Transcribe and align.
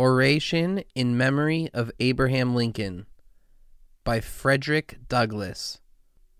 Oration 0.00 0.84
in 0.94 1.16
Memory 1.16 1.70
of 1.74 1.90
Abraham 1.98 2.54
Lincoln 2.54 3.06
by 4.04 4.20
Frederick 4.20 4.96
Douglass. 5.08 5.80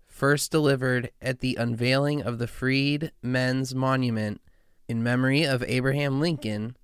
First 0.07 0.49
delivered 0.49 1.11
at 1.21 1.41
the 1.41 1.57
unveiling 1.57 2.21
of 2.21 2.39
the 2.39 2.47
Freed 2.47 3.11
Men's 3.21 3.75
Monument 3.75 4.39
in 4.87 5.03
memory 5.03 5.43
of 5.43 5.61
Abraham 5.63 6.21
Lincoln 6.21 6.77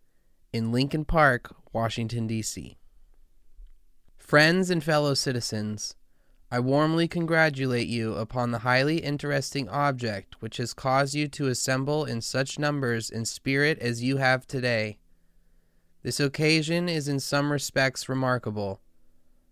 in 0.51 0.73
Lincoln 0.73 1.05
Park, 1.05 1.55
Washington, 1.71 2.27
D.C. 2.27 2.75
Friends 4.17 4.69
and 4.69 4.83
fellow 4.83 5.13
citizens, 5.13 5.95
I 6.51 6.59
warmly 6.59 7.07
congratulate 7.07 7.87
you 7.87 8.15
upon 8.15 8.51
the 8.51 8.59
highly 8.59 8.97
interesting 8.97 9.69
object 9.69 10.41
which 10.41 10.57
has 10.57 10.73
caused 10.73 11.15
you 11.15 11.29
to 11.29 11.47
assemble 11.47 12.03
in 12.03 12.19
such 12.19 12.59
numbers 12.59 13.09
and 13.09 13.25
spirit 13.25 13.79
as 13.79 14.03
you 14.03 14.17
have 14.17 14.45
today. 14.45 14.97
This 16.05 16.19
occasion 16.19 16.87
is 16.87 17.07
in 17.07 17.19
some 17.19 17.51
respects 17.51 18.07
remarkable. 18.07 18.79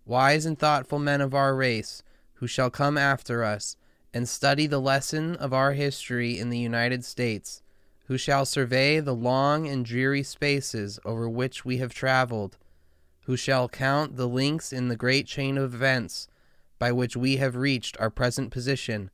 Wise 0.05 0.45
and 0.45 0.55
thoughtful 0.55 0.99
men 0.99 1.19
of 1.19 1.33
our 1.33 1.55
race, 1.55 2.03
who 2.33 2.45
shall 2.45 2.69
come 2.69 2.95
after 2.95 3.43
us, 3.43 3.75
and 4.13 4.29
study 4.29 4.67
the 4.67 4.79
lesson 4.79 5.35
of 5.37 5.51
our 5.51 5.73
history 5.73 6.37
in 6.37 6.51
the 6.51 6.59
United 6.59 7.03
States, 7.03 7.63
who 8.05 8.19
shall 8.19 8.45
survey 8.45 8.99
the 8.99 9.15
long 9.15 9.67
and 9.67 9.83
dreary 9.83 10.21
spaces 10.21 10.99
over 11.03 11.27
which 11.27 11.65
we 11.65 11.77
have 11.77 11.91
traveled, 11.91 12.59
who 13.21 13.35
shall 13.35 13.67
count 13.67 14.15
the 14.15 14.29
links 14.29 14.71
in 14.71 14.89
the 14.89 14.95
great 14.95 15.25
chain 15.25 15.57
of 15.57 15.73
events 15.73 16.27
by 16.77 16.91
which 16.91 17.17
we 17.17 17.37
have 17.37 17.55
reached 17.55 17.99
our 17.99 18.11
present 18.11 18.51
position, 18.51 19.09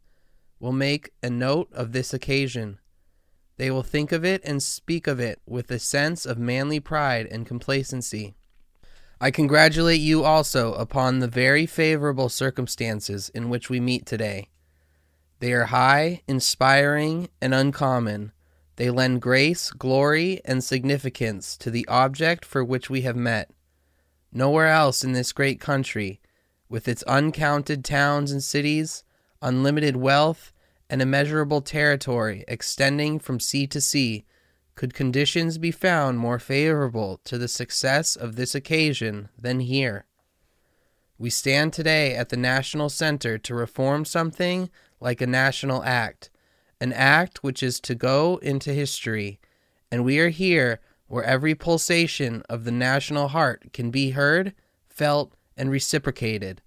will 0.60 0.74
make 0.74 1.14
a 1.24 1.30
note 1.30 1.72
of 1.72 1.94
this 1.94 2.14
occasion 2.14 2.80
they 3.60 3.70
will 3.70 3.84
think 3.84 4.14
of 4.14 4.24
it 4.24 4.42
and 4.46 4.64
speak 4.64 5.06
of 5.06 5.20
it 5.20 5.42
with 5.46 5.70
a 5.70 5.80
sense 5.80 6.26
of 6.26 6.40
manly 6.40 6.80
pride 6.80 7.28
and 7.30 7.46
complacency. 7.46 8.34
I 9.20 9.32
congratulate 9.32 10.00
you 10.00 10.24
also 10.24 10.74
upon 10.76 11.20
the 11.20 11.28
very 11.28 11.66
favorable 11.66 12.30
circumstances 12.30 13.28
in 13.28 13.50
which 13.50 13.70
we 13.70 13.82
meet 13.82 14.06
today. 14.06 14.48
They 15.40 15.52
are 15.52 15.66
high, 15.66 16.22
inspiring, 16.26 17.28
and 17.42 17.54
uncommon. 17.54 18.32
They 18.78 18.90
lend 18.90 19.22
grace, 19.22 19.72
glory, 19.72 20.40
and 20.46 20.64
significance 20.64 21.58
to 21.58 21.70
the 21.70 21.86
object 21.90 22.46
for 22.46 22.64
which 22.64 22.90
we 22.90 23.02
have 23.02 23.18
met. 23.18 23.52
Nowhere 24.32 24.68
else 24.68 25.04
in 25.04 25.12
this 25.12 25.34
great 25.34 25.60
country, 25.60 26.22
with 26.70 26.88
its 26.88 27.04
uncounted 27.04 27.84
towns 27.84 28.32
and 28.32 28.42
cities, 28.42 29.04
unlimited 29.42 29.98
wealth, 29.98 30.54
and 30.90 31.02
immeasurable 31.02 31.62
territory 31.62 32.44
extending 32.48 33.20
from 33.20 33.40
sea 33.40 33.68
to 33.68 33.80
sea, 33.80 34.26
could 34.76 34.94
conditions 34.94 35.58
be 35.58 35.72
found 35.72 36.18
more 36.18 36.40
favorable 36.40 37.20
to 37.26 37.38
the 37.38 37.48
success 37.48 38.16
of 38.16 38.36
this 38.36 38.56
occasion 38.56 39.30
than 39.38 39.60
here? 39.60 40.06
We 41.18 41.30
stand 41.30 41.74
today 41.74 42.16
at 42.16 42.30
the 42.30 42.38
National 42.38 42.88
Center 42.88 43.38
to 43.38 43.54
reform 43.54 44.06
something 44.06 44.70
like 45.02 45.20
a 45.20 45.28
national 45.28 45.84
act, 45.84 46.30
an 46.80 46.94
act 46.94 47.44
which 47.44 47.62
is 47.62 47.80
to 47.82 47.94
go 47.94 48.38
into 48.38 48.74
history, 48.74 49.40
and 49.92 50.06
we 50.06 50.18
are 50.20 50.30
here 50.30 50.80
where 51.08 51.24
every 51.24 51.56
pulsation 51.56 52.42
of 52.48 52.64
the 52.64 52.72
national 52.72 53.30
heart 53.30 53.74
can 53.74 53.92
be 53.92 54.12
heard, 54.12 54.54
felt, 54.88 55.34
and 55.58 55.70
reciprocated. 55.70 56.62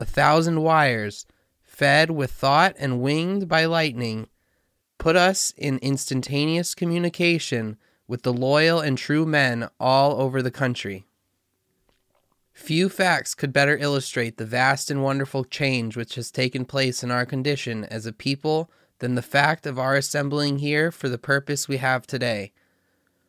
A 0.00 0.06
thousand 0.06 0.62
wires, 0.62 1.26
fed 1.82 2.12
with 2.12 2.30
thought 2.30 2.76
and 2.78 3.00
winged 3.00 3.48
by 3.48 3.64
lightning, 3.64 4.28
put 4.98 5.16
us 5.16 5.52
in 5.56 5.78
instantaneous 5.78 6.76
communication 6.76 7.76
with 8.06 8.22
the 8.22 8.32
loyal 8.32 8.78
and 8.78 8.96
true 8.96 9.26
men 9.26 9.68
all 9.80 10.20
over 10.20 10.40
the 10.40 10.50
country. 10.52 11.04
Few 12.52 12.88
facts 12.88 13.34
could 13.34 13.52
better 13.52 13.76
illustrate 13.76 14.36
the 14.36 14.46
vast 14.46 14.92
and 14.92 15.02
wonderful 15.02 15.44
change 15.44 15.96
which 15.96 16.14
has 16.14 16.30
taken 16.30 16.64
place 16.64 17.02
in 17.02 17.10
our 17.10 17.26
condition 17.26 17.84
as 17.86 18.06
a 18.06 18.12
people 18.12 18.70
than 19.00 19.16
the 19.16 19.20
fact 19.20 19.66
of 19.66 19.76
our 19.76 19.96
assembling 19.96 20.60
here 20.60 20.92
for 20.92 21.08
the 21.08 21.18
purpose 21.18 21.66
we 21.66 21.78
have 21.78 22.06
today. 22.06 22.52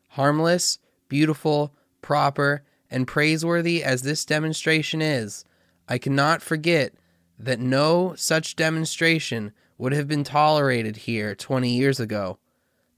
Harmless, 0.10 0.78
beautiful, 1.10 1.74
proper, 2.04 2.62
and 2.92 3.08
praiseworthy 3.08 3.84
as 3.84 4.04
this 4.04 4.24
demonstration 4.24 5.02
is, 5.02 5.44
I 5.90 5.98
cannot 5.98 6.44
forget 6.44 6.94
that 7.38 7.60
no 7.60 8.14
such 8.16 8.56
demonstration 8.56 9.52
would 9.78 9.94
have 9.94 10.08
been 10.08 10.24
tolerated 10.24 10.98
here 10.98 11.36
20 11.36 11.70
years 11.70 12.00
ago. 12.00 12.38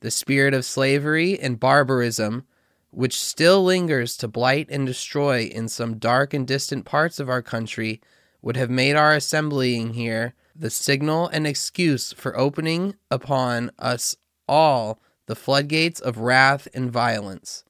The 0.01 0.11
spirit 0.11 0.53
of 0.53 0.65
slavery 0.65 1.39
and 1.39 1.59
barbarism, 1.59 2.45
which 2.91 3.19
still 3.19 3.63
lingers 3.63 4.17
to 4.17 4.27
blight 4.27 4.67
and 4.69 4.85
destroy 4.85 5.43
in 5.43 5.67
some 5.67 5.97
dark 5.97 6.33
and 6.33 6.47
distant 6.47 6.85
parts 6.85 7.19
of 7.19 7.29
our 7.29 7.41
country, 7.41 8.01
would 8.41 8.57
have 8.57 8.69
made 8.69 8.95
our 8.95 9.13
assembling 9.13 9.93
here 9.93 10.35
the 10.55 10.69
signal 10.69 11.27
and 11.27 11.45
excuse 11.45 12.13
for 12.13 12.37
opening 12.37 12.95
upon 13.09 13.71
us 13.79 14.15
all 14.47 15.01
the 15.25 15.35
floodgates 15.35 15.99
of 15.99 16.19
wrath 16.19 16.67
and 16.73 16.91
violence. 16.91 17.63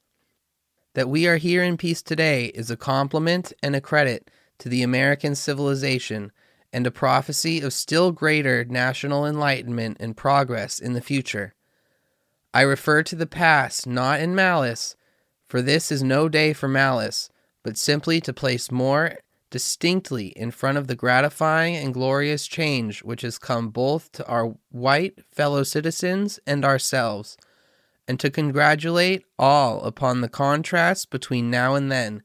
That 0.94 1.08
we 1.08 1.26
are 1.26 1.36
here 1.36 1.62
in 1.62 1.76
peace 1.76 2.02
today 2.02 2.46
is 2.46 2.70
a 2.70 2.76
compliment 2.76 3.52
and 3.62 3.74
a 3.74 3.80
credit 3.80 4.30
to 4.58 4.68
the 4.68 4.82
American 4.82 5.34
civilization 5.34 6.32
and 6.76 6.86
a 6.86 6.90
prophecy 6.90 7.62
of 7.62 7.72
still 7.72 8.12
greater 8.12 8.62
national 8.66 9.24
enlightenment 9.24 9.96
and 9.98 10.14
progress 10.14 10.78
in 10.78 10.92
the 10.92 11.00
future. 11.00 11.54
I 12.52 12.60
refer 12.60 13.02
to 13.04 13.16
the 13.16 13.26
past 13.26 13.86
not 13.86 14.20
in 14.20 14.34
malice, 14.34 14.94
for 15.48 15.62
this 15.62 15.90
is 15.90 16.02
no 16.02 16.28
day 16.28 16.52
for 16.52 16.68
malice, 16.68 17.30
but 17.64 17.78
simply 17.78 18.20
to 18.20 18.34
place 18.34 18.70
more 18.70 19.14
distinctly 19.48 20.26
in 20.36 20.50
front 20.50 20.76
of 20.76 20.86
the 20.86 20.94
gratifying 20.94 21.76
and 21.76 21.94
glorious 21.94 22.46
change 22.46 23.02
which 23.02 23.22
has 23.22 23.38
come 23.38 23.70
both 23.70 24.12
to 24.12 24.26
our 24.26 24.54
white 24.68 25.24
fellow 25.32 25.62
citizens 25.62 26.38
and 26.46 26.62
ourselves, 26.62 27.38
and 28.06 28.20
to 28.20 28.28
congratulate 28.28 29.24
all 29.38 29.80
upon 29.80 30.20
the 30.20 30.28
contrast 30.28 31.08
between 31.08 31.50
now 31.50 31.74
and 31.74 31.90
then, 31.90 32.22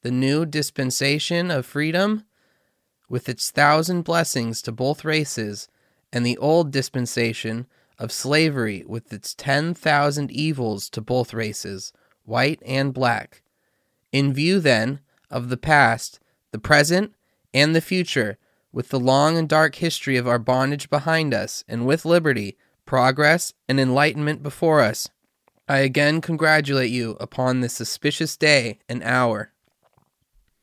the 0.00 0.10
new 0.10 0.46
dispensation 0.46 1.50
of 1.50 1.66
freedom 1.66 2.24
with 3.12 3.28
its 3.28 3.50
thousand 3.50 4.00
blessings 4.04 4.62
to 4.62 4.72
both 4.72 5.04
races, 5.04 5.68
and 6.14 6.24
the 6.24 6.38
old 6.38 6.70
dispensation 6.70 7.66
of 7.98 8.10
slavery 8.10 8.82
with 8.86 9.12
its 9.12 9.34
ten 9.34 9.74
thousand 9.74 10.30
evils 10.30 10.88
to 10.88 10.98
both 10.98 11.34
races, 11.34 11.92
white 12.24 12.58
and 12.64 12.94
black. 12.94 13.42
In 14.12 14.32
view, 14.32 14.60
then, 14.60 15.00
of 15.30 15.50
the 15.50 15.58
past, 15.58 16.20
the 16.52 16.58
present, 16.58 17.12
and 17.52 17.76
the 17.76 17.82
future, 17.82 18.38
with 18.72 18.88
the 18.88 18.98
long 18.98 19.36
and 19.36 19.46
dark 19.46 19.74
history 19.74 20.16
of 20.16 20.26
our 20.26 20.38
bondage 20.38 20.88
behind 20.88 21.34
us, 21.34 21.64
and 21.68 21.84
with 21.84 22.06
liberty, 22.06 22.56
progress, 22.86 23.52
and 23.68 23.78
enlightenment 23.78 24.42
before 24.42 24.80
us, 24.80 25.10
I 25.68 25.80
again 25.80 26.22
congratulate 26.22 26.90
you 26.90 27.18
upon 27.20 27.60
this 27.60 27.78
auspicious 27.78 28.38
day 28.38 28.78
and 28.88 29.02
hour. 29.02 29.51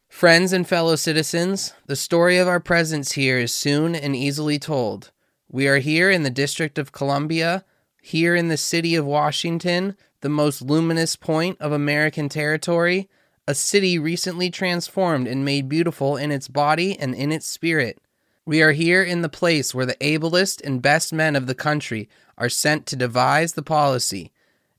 Friends 0.10 0.52
and 0.52 0.68
fellow 0.68 0.98
citizens, 0.98 1.74
the 1.86 1.96
story 1.96 2.38
of 2.38 2.48
our 2.48 2.60
presence 2.60 3.14
here 3.14 3.38
is 3.38 3.54
soon 3.54 3.96
and 3.96 4.16
easily 4.16 4.60
told. 4.60 5.12
We 5.48 5.66
are 5.68 5.78
here 5.78 6.12
in 6.12 6.24
the 6.24 6.30
District 6.30 6.78
of 6.78 6.92
Columbia, 6.92 7.64
here 8.02 8.36
in 8.36 8.50
the 8.50 8.58
city 8.58 8.96
of 8.96 9.06
Washington, 9.06 9.96
the 10.20 10.28
most 10.28 10.62
luminous 10.62 11.16
point 11.16 11.62
of 11.62 11.72
American 11.72 12.28
territory, 12.28 13.08
a 13.48 13.56
city 13.56 13.98
recently 13.98 14.50
transformed 14.50 15.26
and 15.26 15.46
made 15.46 15.70
beautiful 15.70 16.18
in 16.18 16.32
its 16.32 16.50
body 16.50 17.00
and 17.00 17.16
in 17.16 17.32
its 17.32 17.46
spirit. 17.46 18.02
We 18.46 18.62
are 18.62 18.74
here 18.74 19.04
in 19.04 19.22
the 19.22 19.30
place 19.30 19.74
where 19.74 19.86
the 19.86 19.98
ablest 20.06 20.60
and 20.62 20.82
best 20.82 21.14
men 21.14 21.36
of 21.38 21.48
the 21.48 21.56
country 21.56 22.10
are 22.38 22.50
sent 22.50 22.86
to 22.88 22.98
devise 22.98 23.54
the 23.54 23.64
policy, 23.64 24.34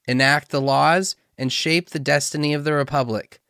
enact 0.07 0.51
the 0.51 0.61
laws, 0.61 1.17
and 1.39 1.51
shape 1.51 1.91
the 1.91 1.99
destiny 1.99 2.53
of 2.53 2.65
the 2.65 2.75
Republic. 2.75 3.41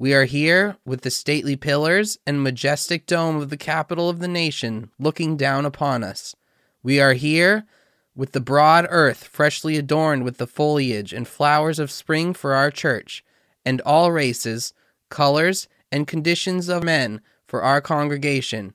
We 0.00 0.14
are 0.14 0.24
here 0.24 0.78
with 0.86 1.02
the 1.02 1.10
stately 1.10 1.56
pillars 1.56 2.18
and 2.26 2.42
majestic 2.42 3.04
dome 3.04 3.36
of 3.36 3.50
the 3.50 3.58
capitol 3.58 4.08
of 4.08 4.18
the 4.18 4.28
nation 4.28 4.88
looking 4.98 5.36
down 5.36 5.66
upon 5.66 6.02
us. 6.02 6.34
We 6.82 6.98
are 7.02 7.12
here 7.12 7.66
with 8.16 8.32
the 8.32 8.40
broad 8.40 8.86
earth 8.88 9.24
freshly 9.24 9.76
adorned 9.76 10.24
with 10.24 10.38
the 10.38 10.46
foliage 10.46 11.12
and 11.12 11.28
flowers 11.28 11.78
of 11.78 11.90
spring 11.90 12.32
for 12.32 12.54
our 12.54 12.70
church, 12.70 13.22
and 13.62 13.82
all 13.82 14.10
races, 14.10 14.72
colors, 15.10 15.68
and 15.92 16.08
conditions 16.08 16.70
of 16.70 16.82
men 16.82 17.20
for 17.46 17.60
our 17.60 17.82
congregation. 17.82 18.74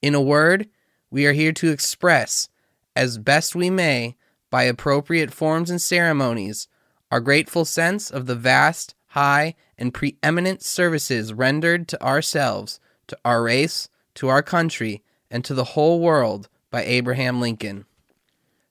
In 0.00 0.14
a 0.14 0.22
word, 0.22 0.70
we 1.10 1.26
are 1.26 1.34
here 1.34 1.52
to 1.52 1.70
express, 1.70 2.48
as 2.96 3.18
best 3.18 3.54
we 3.54 3.68
may, 3.68 4.16
by 4.48 4.62
appropriate 4.62 5.34
forms 5.34 5.68
and 5.68 5.82
ceremonies, 5.82 6.66
our 7.10 7.20
grateful 7.20 7.66
sense 7.66 8.10
of 8.10 8.24
the 8.24 8.34
vast, 8.34 8.94
high, 9.08 9.54
and 9.82 9.92
preeminent 9.92 10.62
services 10.62 11.32
rendered 11.32 11.88
to 11.88 12.00
ourselves, 12.00 12.78
to 13.08 13.18
our 13.24 13.42
race, 13.42 13.88
to 14.14 14.28
our 14.28 14.40
country, 14.40 15.02
and 15.28 15.44
to 15.44 15.54
the 15.54 15.74
whole 15.74 15.98
world 15.98 16.48
by 16.70 16.84
Abraham 16.84 17.40
Lincoln. 17.40 17.84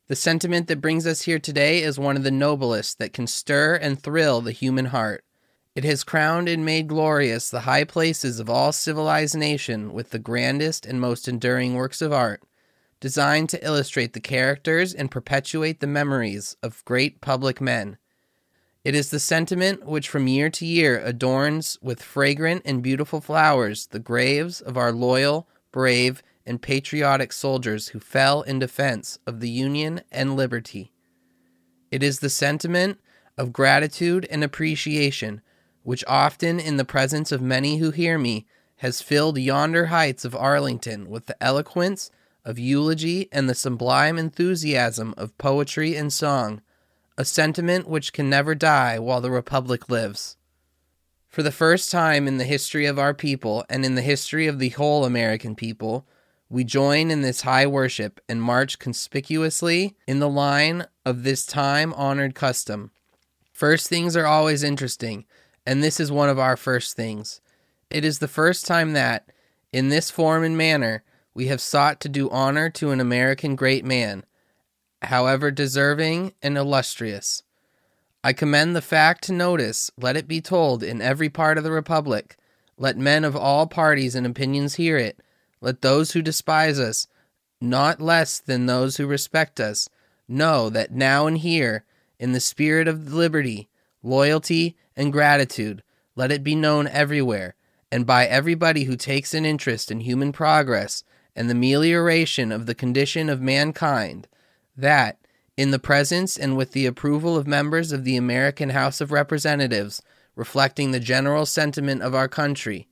The 0.08 0.16
sentiment 0.16 0.68
that 0.68 0.80
brings 0.80 1.06
us 1.06 1.24
here 1.24 1.38
today 1.38 1.84
is 1.84 2.00
one 2.00 2.16
of 2.16 2.24
the 2.24 2.32
noblest 2.32 2.98
that 3.00 3.12
can 3.12 3.28
stir 3.28 3.76
and 3.76 4.02
thrill 4.02 4.40
the 4.40 4.54
human 4.54 4.86
heart. 4.86 5.26
It 5.76 5.84
has 5.84 6.06
crowned 6.06 6.48
and 6.48 6.64
made 6.64 6.88
glorious 6.88 7.50
the 7.50 7.62
high 7.62 7.84
places 7.84 8.40
of 8.40 8.50
all 8.50 8.72
civilized 8.72 9.36
nation 9.36 9.92
with 9.92 10.12
the 10.12 10.20
grandest 10.20 10.86
and 10.86 11.02
most 11.02 11.28
enduring 11.28 11.74
works 11.74 12.02
of 12.02 12.14
art, 12.14 12.42
designed 13.02 13.50
to 13.50 13.66
illustrate 13.66 14.14
the 14.14 14.22
characters 14.22 14.94
and 14.94 15.12
perpetuate 15.12 15.82
the 15.82 15.88
memories 15.88 16.56
of 16.64 16.86
great 16.86 17.20
public 17.20 17.60
men. 17.60 17.98
It 18.84 18.96
is 18.96 19.12
the 19.12 19.20
sentiment 19.20 19.86
which 19.86 20.10
from 20.10 20.28
year 20.28 20.50
to 20.50 20.66
year 20.66 21.00
adorns 21.00 21.78
with 21.82 22.02
fragrant 22.02 22.64
and 22.66 22.82
beautiful 22.82 23.22
flowers 23.22 23.88
the 23.88 24.00
graves 24.00 24.60
of 24.60 24.76
our 24.76 24.92
loyal, 24.92 25.48
brave, 25.72 26.24
and 26.48 26.62
patriotic 26.62 27.32
soldiers 27.32 27.90
who 27.90 28.00
fell 28.00 28.42
in 28.42 28.58
defense 28.58 29.20
of 29.28 29.40
the 29.40 29.50
Union 29.50 30.02
and 30.12 30.36
liberty. 30.36 30.92
It 31.92 32.02
is 32.02 32.20
the 32.20 32.30
sentiment 32.30 33.00
of 33.38 33.54
gratitude 33.54 34.28
and 34.32 34.44
appreciation 34.44 35.42
which 35.84 36.04
often, 36.08 36.60
in 36.60 36.78
the 36.78 36.86
presence 36.86 37.32
of 37.32 37.42
many 37.42 37.78
who 37.78 37.92
hear 37.92 38.18
me, 38.18 38.46
has 38.78 39.02
filled 39.02 39.38
yonder 39.38 39.88
heights 39.88 40.26
of 40.26 40.36
Arlington 40.36 41.10
with 41.10 41.28
the 41.28 41.44
eloquence 41.44 42.10
of 42.44 42.58
eulogy 42.58 43.30
and 43.32 43.48
the 43.48 43.56
sublime 43.56 44.18
enthusiasm 44.18 45.14
of 45.18 45.38
poetry 45.38 45.96
and 45.96 46.12
song, 46.12 46.62
a 47.22 47.26
sentiment 47.26 47.88
which 47.88 48.14
can 48.14 48.32
never 48.32 48.56
die 48.56 48.98
while 48.98 49.22
the 49.22 49.30
Republic 49.30 49.88
lives. 49.90 50.38
For 51.30 51.44
the 51.44 51.52
first 51.52 51.92
time 51.92 52.28
in 52.28 52.40
the 52.40 52.46
history 52.46 52.88
of 52.88 52.98
our 52.98 53.14
people 53.14 53.64
and 53.70 53.86
in 53.86 53.94
the 53.94 54.02
history 54.02 54.48
of 54.48 54.58
the 54.58 54.70
whole 54.70 55.06
American 55.06 55.54
people, 55.54 56.08
we 56.50 56.64
join 56.64 57.12
in 57.12 57.22
this 57.22 57.42
high 57.42 57.68
worship 57.68 58.20
and 58.28 58.42
march 58.42 58.80
conspicuously 58.80 59.96
in 60.08 60.18
the 60.18 60.28
line 60.28 60.88
of 61.06 61.22
this 61.22 61.46
time 61.46 61.94
honored 61.94 62.34
custom. 62.34 62.90
First 63.54 63.88
things 63.88 64.18
are 64.18 64.26
always 64.26 64.64
interesting, 64.64 65.26
and 65.64 65.84
this 65.84 66.00
is 66.00 66.12
one 66.12 66.28
of 66.28 66.40
our 66.40 66.58
first 66.58 66.96
things. 66.96 67.40
It 67.92 68.04
is 68.04 68.18
the 68.18 68.28
first 68.28 68.66
time 68.66 68.94
that, 68.94 69.32
in 69.72 69.90
this 69.90 70.10
form 70.10 70.44
and 70.44 70.58
manner, 70.58 71.04
we 71.36 71.46
have 71.48 71.62
sought 71.62 72.00
to 72.02 72.10
do 72.10 72.32
honor 72.32 72.72
to 72.72 72.90
an 72.90 73.00
American 73.00 73.56
great 73.56 73.86
man, 73.86 74.24
however 75.02 75.52
deserving 75.52 76.34
and 76.42 76.58
illustrious. 76.58 77.44
I 78.24 78.34
commend 78.34 78.76
the 78.76 78.82
fact 78.82 79.24
to 79.26 79.34
notice, 79.34 79.90
let 79.98 80.16
it 80.16 80.28
be 80.28 80.42
told 80.42 80.84
in 80.84 81.02
every 81.02 81.30
part 81.30 81.58
of 81.58 81.64
the 81.64 81.72
Republic. 81.72 82.38
Let 82.78 82.98
men 82.98 83.24
of 83.24 83.36
all 83.36 83.68
parties 83.68 84.16
and 84.16 84.26
opinions 84.26 84.76
hear 84.76 84.98
it 84.98 85.20
let 85.62 85.82
those 85.82 86.12
who 86.12 86.22
despise 86.22 86.80
us, 86.80 87.08
not 87.62 88.02
less 88.02 88.40
than 88.40 88.66
those 88.66 88.98
who 88.98 89.06
respect 89.06 89.60
us, 89.60 89.88
know 90.28 90.70
that 90.70 90.92
now 90.92 91.28
and 91.28 91.38
here, 91.38 91.86
in 92.20 92.32
the 92.32 92.40
spirit 92.40 92.88
of 92.88 93.14
liberty, 93.14 93.70
loyalty, 94.02 94.76
and 94.96 95.14
gratitude, 95.14 95.84
let 96.16 96.32
it 96.32 96.44
be 96.44 96.56
known 96.56 96.88
everywhere, 96.88 97.56
and 97.92 98.06
by 98.06 98.26
everybody 98.26 98.86
who 98.86 98.96
takes 98.96 99.34
an 99.34 99.46
interest 99.46 99.92
in 99.92 100.00
human 100.00 100.32
progress 100.32 101.04
and 101.36 101.48
the 101.48 101.54
amelioration 101.54 102.52
of 102.52 102.66
the 102.66 102.76
condition 102.76 103.30
of 103.30 103.40
mankind, 103.40 104.28
that, 104.82 105.18
in 105.58 105.72
the 105.72 105.80
presence 105.80 106.38
and 106.38 106.58
with 106.58 106.72
the 106.72 106.86
approval 106.86 107.38
of 107.38 107.48
members 107.48 107.92
of 107.92 108.04
the 108.04 108.18
American 108.18 108.70
House 108.70 109.02
of 109.02 109.12
Representatives, 109.12 110.02
reflecting 110.36 110.92
the 110.92 111.00
general 111.00 111.46
sentiment 111.46 112.02
of 112.02 112.16
our 112.16 112.28
country, 112.28 112.88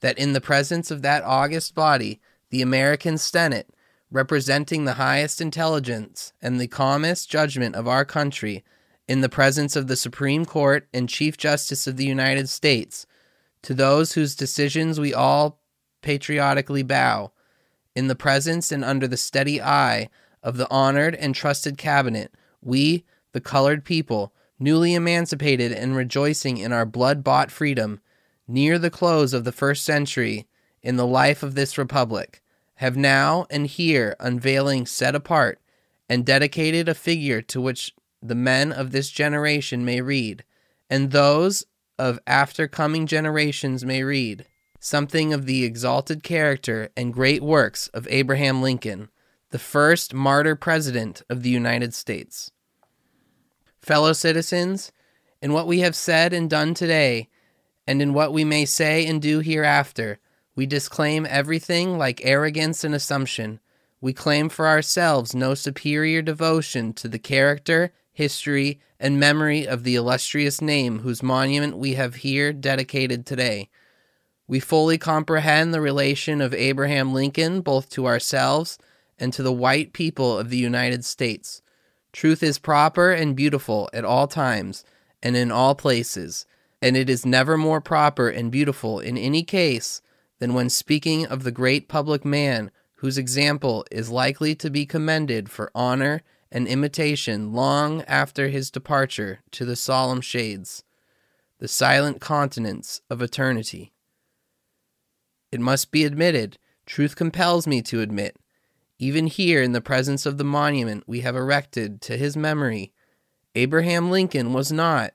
that 0.00 0.18
in 0.18 0.32
the 0.32 0.40
presence 0.40 0.90
of 0.90 1.02
that 1.02 1.22
august 1.24 1.74
body, 1.74 2.20
the 2.50 2.62
American 2.62 3.16
Senate, 3.18 3.70
representing 4.10 4.84
the 4.84 4.94
highest 4.94 5.40
intelligence 5.40 6.32
and 6.42 6.60
the 6.60 6.68
calmest 6.68 7.30
judgment 7.30 7.74
of 7.74 7.88
our 7.88 8.04
country, 8.04 8.62
in 9.08 9.20
the 9.20 9.28
presence 9.28 9.74
of 9.74 9.88
the 9.88 9.96
Supreme 9.96 10.44
Court 10.44 10.86
and 10.92 11.08
Chief 11.08 11.36
Justice 11.36 11.86
of 11.86 11.96
the 11.96 12.04
United 12.04 12.48
States, 12.48 13.06
to 13.62 13.74
those 13.74 14.12
whose 14.12 14.36
decisions 14.36 15.00
we 15.00 15.14
all 15.14 15.60
patriotically 16.02 16.82
bow, 16.82 17.32
in 17.94 18.08
the 18.08 18.14
presence 18.14 18.72
and 18.72 18.84
under 18.84 19.06
the 19.06 19.16
steady 19.16 19.60
eye 19.60 20.08
of 20.42 20.56
the 20.56 20.70
honored 20.70 21.14
and 21.14 21.34
trusted 21.34 21.78
cabinet, 21.78 22.34
we, 22.60 23.04
the 23.32 23.40
colored 23.40 23.84
people, 23.84 24.32
newly 24.58 24.94
emancipated 24.94 25.72
and 25.72 25.96
rejoicing 25.96 26.58
in 26.58 26.72
our 26.72 26.86
blood 26.86 27.24
bought 27.24 27.50
freedom, 27.50 28.00
near 28.46 28.78
the 28.78 28.90
close 28.90 29.32
of 29.32 29.44
the 29.44 29.52
first 29.52 29.84
century 29.84 30.46
in 30.82 30.96
the 30.96 31.06
life 31.06 31.42
of 31.42 31.54
this 31.54 31.78
republic, 31.78 32.42
have 32.76 32.96
now 32.96 33.46
and 33.50 33.66
here 33.66 34.16
unveiling 34.20 34.86
set 34.86 35.14
apart 35.14 35.60
and 36.08 36.26
dedicated 36.26 36.88
a 36.88 36.94
figure 36.94 37.40
to 37.40 37.60
which 37.60 37.94
the 38.20 38.34
men 38.34 38.72
of 38.72 38.90
this 38.90 39.10
generation 39.10 39.84
may 39.84 40.00
read, 40.00 40.44
and 40.90 41.10
those 41.10 41.64
of 41.98 42.18
after 42.26 42.68
coming 42.68 43.06
generations 43.06 43.84
may 43.84 44.02
read, 44.02 44.44
something 44.78 45.32
of 45.32 45.46
the 45.46 45.64
exalted 45.64 46.22
character 46.22 46.90
and 46.96 47.14
great 47.14 47.42
works 47.42 47.88
of 47.88 48.06
Abraham 48.10 48.60
Lincoln, 48.60 49.08
the 49.52 49.58
first 49.58 50.14
martyr 50.14 50.56
president 50.56 51.22
of 51.28 51.42
the 51.42 51.50
United 51.50 51.92
States. 51.92 52.50
Fellow 53.82 54.14
citizens, 54.14 54.92
in 55.42 55.52
what 55.52 55.66
we 55.66 55.80
have 55.80 55.94
said 55.94 56.32
and 56.32 56.48
done 56.48 56.72
today, 56.72 57.28
and 57.86 58.00
in 58.00 58.14
what 58.14 58.32
we 58.32 58.44
may 58.44 58.64
say 58.64 59.06
and 59.06 59.20
do 59.20 59.40
hereafter, 59.40 60.18
we 60.56 60.64
disclaim 60.64 61.26
everything 61.28 61.98
like 61.98 62.24
arrogance 62.24 62.82
and 62.82 62.94
assumption. 62.94 63.60
We 64.00 64.14
claim 64.14 64.48
for 64.48 64.66
ourselves 64.66 65.34
no 65.34 65.52
superior 65.54 66.22
devotion 66.22 66.94
to 66.94 67.06
the 67.06 67.18
character, 67.18 67.92
history, 68.10 68.80
and 68.98 69.20
memory 69.20 69.66
of 69.68 69.84
the 69.84 69.96
illustrious 69.96 70.62
name 70.62 71.00
whose 71.00 71.22
monument 71.22 71.76
we 71.76 71.92
have 71.94 72.16
here 72.16 72.54
dedicated 72.54 73.26
today. 73.26 73.68
We 74.46 74.60
fully 74.60 74.96
comprehend 74.96 75.74
the 75.74 75.80
relation 75.82 76.40
of 76.40 76.54
Abraham 76.54 77.12
Lincoln 77.12 77.60
both 77.60 77.90
to 77.90 78.06
ourselves 78.06 78.78
and 79.22 79.32
to 79.32 79.42
the 79.42 79.52
white 79.52 79.94
people 79.94 80.38
of 80.38 80.50
the 80.50 80.58
United 80.58 81.04
States. 81.04 81.62
Truth 82.12 82.42
is 82.42 82.58
proper 82.58 83.10
and 83.10 83.34
beautiful 83.34 83.88
at 83.94 84.04
all 84.04 84.26
times 84.26 84.84
and 85.22 85.34
in 85.36 85.50
all 85.50 85.74
places 85.74 86.44
and 86.82 86.96
it 86.96 87.08
is 87.08 87.24
never 87.24 87.56
more 87.56 87.80
proper 87.80 88.28
and 88.28 88.50
beautiful 88.50 88.98
in 88.98 89.16
any 89.16 89.44
case 89.44 90.02
than 90.40 90.52
when 90.52 90.68
speaking 90.68 91.24
of 91.24 91.44
the 91.44 91.52
great 91.52 91.86
public 91.86 92.24
man 92.24 92.72
whose 92.96 93.16
example 93.16 93.86
is 93.92 94.10
likely 94.10 94.54
to 94.56 94.68
be 94.68 94.84
commended 94.84 95.48
for 95.48 95.70
honor 95.74 96.22
and 96.50 96.66
imitation 96.66 97.52
long 97.52 98.02
after 98.02 98.48
his 98.48 98.70
departure 98.70 99.40
to 99.52 99.64
the 99.64 99.76
solemn 99.76 100.20
shades, 100.20 100.82
the 101.60 101.68
silent 101.68 102.20
continents 102.20 103.00
of 103.08 103.22
eternity. 103.22 103.92
It 105.52 105.60
must 105.60 105.92
be 105.92 106.04
admitted, 106.04 106.58
truth 106.84 107.14
compels 107.14 107.66
me 107.66 107.80
to 107.82 108.00
admit, 108.00 108.36
even 109.02 109.26
here 109.26 109.60
in 109.60 109.72
the 109.72 109.80
presence 109.80 110.24
of 110.26 110.38
the 110.38 110.44
monument 110.44 111.02
we 111.08 111.22
have 111.22 111.34
erected 111.34 112.00
to 112.00 112.16
his 112.16 112.36
memory, 112.36 112.92
Abraham 113.56 114.12
Lincoln 114.12 114.52
was 114.52 114.70
not, 114.70 115.12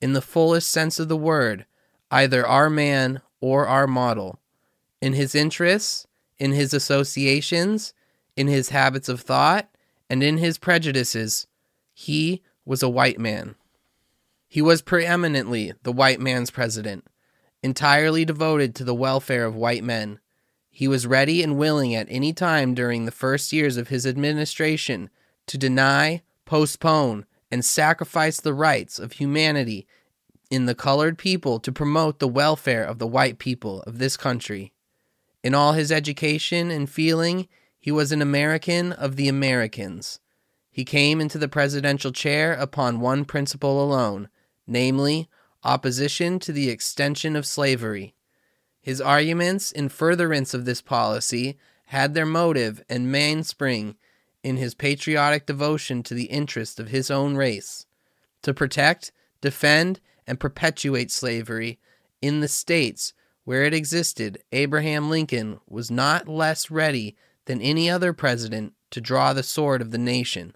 in 0.00 0.14
the 0.14 0.22
fullest 0.22 0.70
sense 0.70 0.98
of 0.98 1.08
the 1.08 1.18
word, 1.18 1.66
either 2.10 2.46
our 2.46 2.70
man 2.70 3.20
or 3.42 3.66
our 3.66 3.86
model. 3.86 4.40
In 5.02 5.12
his 5.12 5.34
interests, 5.34 6.06
in 6.38 6.52
his 6.52 6.72
associations, 6.72 7.92
in 8.38 8.46
his 8.46 8.70
habits 8.70 9.06
of 9.06 9.20
thought, 9.20 9.68
and 10.08 10.22
in 10.22 10.38
his 10.38 10.56
prejudices, 10.56 11.46
he 11.92 12.42
was 12.64 12.82
a 12.82 12.88
white 12.88 13.18
man. 13.18 13.54
He 14.48 14.62
was 14.62 14.80
preeminently 14.80 15.74
the 15.82 15.92
white 15.92 16.20
man's 16.20 16.50
president, 16.50 17.06
entirely 17.62 18.24
devoted 18.24 18.74
to 18.76 18.84
the 18.84 18.94
welfare 18.94 19.44
of 19.44 19.54
white 19.54 19.84
men. 19.84 20.20
He 20.76 20.88
was 20.88 21.06
ready 21.06 21.42
and 21.42 21.56
willing 21.56 21.94
at 21.94 22.06
any 22.10 22.34
time 22.34 22.74
during 22.74 23.06
the 23.06 23.10
first 23.10 23.50
years 23.50 23.78
of 23.78 23.88
his 23.88 24.06
administration 24.06 25.08
to 25.46 25.56
deny, 25.56 26.20
postpone, 26.44 27.24
and 27.50 27.64
sacrifice 27.64 28.42
the 28.42 28.52
rights 28.52 28.98
of 28.98 29.12
humanity 29.12 29.86
in 30.50 30.66
the 30.66 30.74
colored 30.74 31.16
people 31.16 31.60
to 31.60 31.72
promote 31.72 32.18
the 32.18 32.28
welfare 32.28 32.84
of 32.84 32.98
the 32.98 33.06
white 33.06 33.38
people 33.38 33.80
of 33.84 33.96
this 33.98 34.18
country. 34.18 34.74
In 35.42 35.54
all 35.54 35.72
his 35.72 35.90
education 35.90 36.70
and 36.70 36.90
feeling, 36.90 37.48
he 37.80 37.90
was 37.90 38.12
an 38.12 38.20
American 38.20 38.92
of 38.92 39.16
the 39.16 39.28
Americans. 39.28 40.20
He 40.70 40.84
came 40.84 41.22
into 41.22 41.38
the 41.38 41.48
presidential 41.48 42.12
chair 42.12 42.52
upon 42.52 43.00
one 43.00 43.24
principle 43.24 43.82
alone, 43.82 44.28
namely, 44.66 45.30
opposition 45.64 46.38
to 46.40 46.52
the 46.52 46.68
extension 46.68 47.34
of 47.34 47.46
slavery. 47.46 48.14
His 48.86 49.00
arguments 49.00 49.72
in 49.72 49.88
furtherance 49.88 50.54
of 50.54 50.64
this 50.64 50.80
policy 50.80 51.58
had 51.86 52.14
their 52.14 52.24
motive 52.24 52.84
and 52.88 53.10
mainspring 53.10 53.96
in 54.44 54.58
his 54.58 54.76
patriotic 54.76 55.44
devotion 55.44 56.04
to 56.04 56.14
the 56.14 56.26
interest 56.26 56.78
of 56.78 56.90
his 56.90 57.10
own 57.10 57.34
race, 57.34 57.86
to 58.42 58.54
protect, 58.54 59.10
defend, 59.40 59.98
and 60.24 60.38
perpetuate 60.38 61.10
slavery 61.10 61.80
in 62.22 62.38
the 62.38 62.46
states 62.46 63.12
where 63.42 63.64
it 63.64 63.74
existed, 63.74 64.38
Abraham 64.52 65.10
Lincoln 65.10 65.58
was 65.66 65.90
not 65.90 66.28
less 66.28 66.70
ready 66.70 67.16
than 67.46 67.60
any 67.60 67.90
other 67.90 68.12
president 68.12 68.72
to 68.92 69.00
draw 69.00 69.32
the 69.32 69.42
sword 69.42 69.82
of 69.82 69.90
the 69.90 69.98
nation. 69.98 70.54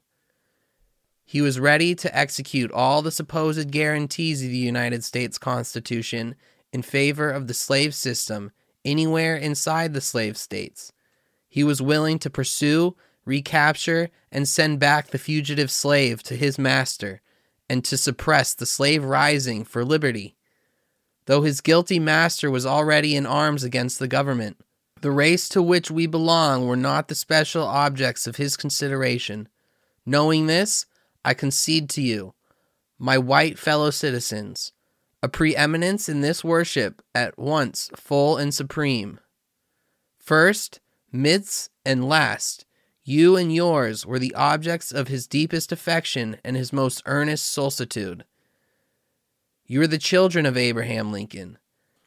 He 1.24 1.40
was 1.40 1.58
ready 1.58 1.96
to 1.96 2.16
execute 2.16 2.70
all 2.70 3.02
the 3.02 3.10
supposed 3.10 3.72
guarantees 3.72 4.40
of 4.44 4.50
the 4.50 4.56
United 4.56 5.02
States 5.02 5.36
Constitution 5.36 6.36
in 6.72 6.82
favor 6.82 7.30
of 7.30 7.46
the 7.46 7.54
slave 7.54 7.94
system 7.94 8.52
anywhere 8.84 9.36
inside 9.36 9.92
the 9.92 10.00
slave 10.00 10.36
states. 10.36 10.92
He 11.48 11.64
was 11.64 11.82
willing 11.82 12.18
to 12.20 12.30
pursue, 12.30 12.96
recapture, 13.24 14.10
and 14.30 14.48
send 14.48 14.78
back 14.78 15.08
the 15.08 15.18
fugitive 15.18 15.70
slave 15.70 16.22
to 16.24 16.36
his 16.36 16.58
master, 16.58 17.20
and 17.68 17.84
to 17.84 17.96
suppress 17.96 18.54
the 18.54 18.66
slave 18.66 19.04
rising 19.04 19.64
for 19.64 19.84
liberty. 19.84 20.36
Though 21.26 21.42
his 21.42 21.60
guilty 21.60 21.98
master 21.98 22.50
was 22.50 22.66
already 22.66 23.14
in 23.14 23.26
arms 23.26 23.62
against 23.62 23.98
the 23.98 24.08
government, 24.08 24.56
the 25.00 25.10
race 25.10 25.48
to 25.50 25.62
which 25.62 25.90
we 25.90 26.06
belong 26.06 26.66
were 26.66 26.76
not 26.76 27.08
the 27.08 27.14
special 27.14 27.64
objects 27.64 28.26
of 28.26 28.36
his 28.36 28.56
consideration. 28.56 29.48
Knowing 30.04 30.46
this, 30.46 30.86
I 31.24 31.34
concede 31.34 31.88
to 31.90 32.02
you, 32.02 32.34
my 32.98 33.16
white 33.16 33.58
fellow 33.58 33.90
citizens, 33.90 34.72
a 35.22 35.28
preeminence 35.28 36.08
in 36.08 36.20
this 36.20 36.42
worship 36.42 37.02
at 37.14 37.38
once 37.38 37.90
full 37.96 38.36
and 38.36 38.54
supreme. 38.54 39.20
First, 40.18 40.80
midst, 41.12 41.70
and 41.84 42.08
last, 42.08 42.64
you 43.04 43.36
and 43.36 43.54
yours 43.54 44.06
were 44.06 44.18
the 44.18 44.34
objects 44.34 44.92
of 44.92 45.08
his 45.08 45.26
deepest 45.26 45.72
affection 45.72 46.38
and 46.44 46.56
his 46.56 46.72
most 46.72 47.02
earnest 47.06 47.50
solicitude. 47.50 48.24
You 49.66 49.82
are 49.82 49.86
the 49.86 49.98
children 49.98 50.46
of 50.46 50.56
Abraham 50.56 51.12
Lincoln. 51.12 51.58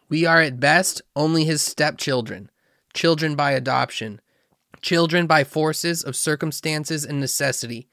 We 0.10 0.26
are 0.26 0.42
at 0.42 0.60
best 0.60 1.02
only 1.16 1.46
his 1.46 1.62
stepchildren, 1.62 2.50
children 2.94 3.36
by 3.36 3.52
adoption, 3.52 4.22
children 4.82 5.28
by 5.28 5.44
forces 5.44 6.04
of 6.04 6.16
circumstances 6.16 7.06
and 7.06 7.20
necessity 7.20 7.88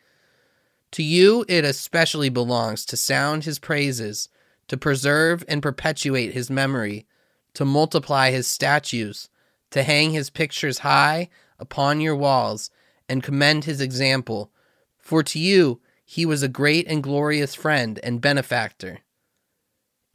to 0.92 1.02
you 1.02 1.44
it 1.48 1.64
especially 1.64 2.28
belongs 2.28 2.84
to 2.86 2.96
sound 2.96 3.44
his 3.44 3.58
praises, 3.58 4.28
to 4.70 4.76
preserve 4.76 5.44
and 5.48 5.62
perpetuate 5.62 6.32
his 6.32 6.48
memory, 6.48 7.04
to 7.54 7.64
multiply 7.64 8.30
his 8.30 8.46
statues, 8.46 9.28
to 9.70 9.82
hang 9.82 10.12
his 10.12 10.30
pictures 10.30 10.78
high 10.78 11.28
upon 11.58 12.00
your 12.00 12.16
walls, 12.16 12.70
and 13.08 13.22
commend 13.22 13.64
his 13.64 13.80
example. 13.80 14.50
For 14.96 15.22
to 15.24 15.38
you 15.38 15.80
he 16.04 16.24
was 16.24 16.42
a 16.42 16.48
great 16.48 16.86
and 16.88 17.02
glorious 17.02 17.54
friend 17.54 17.98
and 18.02 18.20
benefactor. 18.20 19.00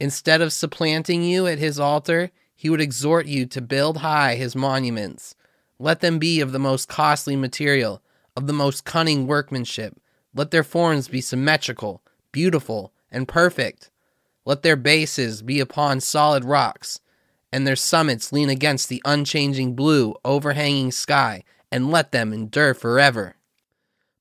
Instead 0.00 0.40
of 0.40 0.52
supplanting 0.52 1.22
you 1.22 1.46
at 1.46 1.58
his 1.58 1.78
altar, 1.78 2.30
he 2.54 2.70
would 2.70 2.80
exhort 2.80 3.26
you 3.26 3.46
to 3.46 3.60
build 3.60 3.98
high 3.98 4.36
his 4.36 4.56
monuments. 4.56 5.34
Let 5.78 6.00
them 6.00 6.18
be 6.18 6.40
of 6.40 6.52
the 6.52 6.58
most 6.58 6.88
costly 6.88 7.36
material, 7.36 8.02
of 8.34 8.46
the 8.46 8.52
most 8.52 8.84
cunning 8.84 9.26
workmanship 9.26 10.00
let 10.36 10.50
their 10.50 10.62
forms 10.62 11.08
be 11.08 11.22
symmetrical, 11.22 12.02
beautiful, 12.30 12.92
and 13.10 13.26
perfect. 13.26 13.90
Let 14.46 14.62
their 14.62 14.76
bases 14.76 15.42
be 15.42 15.60
upon 15.60 16.00
solid 16.00 16.44
rocks, 16.44 17.00
and 17.52 17.66
their 17.66 17.76
summits 17.76 18.32
lean 18.32 18.48
against 18.48 18.88
the 18.88 19.02
unchanging 19.04 19.74
blue, 19.74 20.14
overhanging 20.24 20.92
sky, 20.92 21.42
and 21.70 21.90
let 21.90 22.12
them 22.12 22.32
endure 22.32 22.72
forever. 22.72 23.36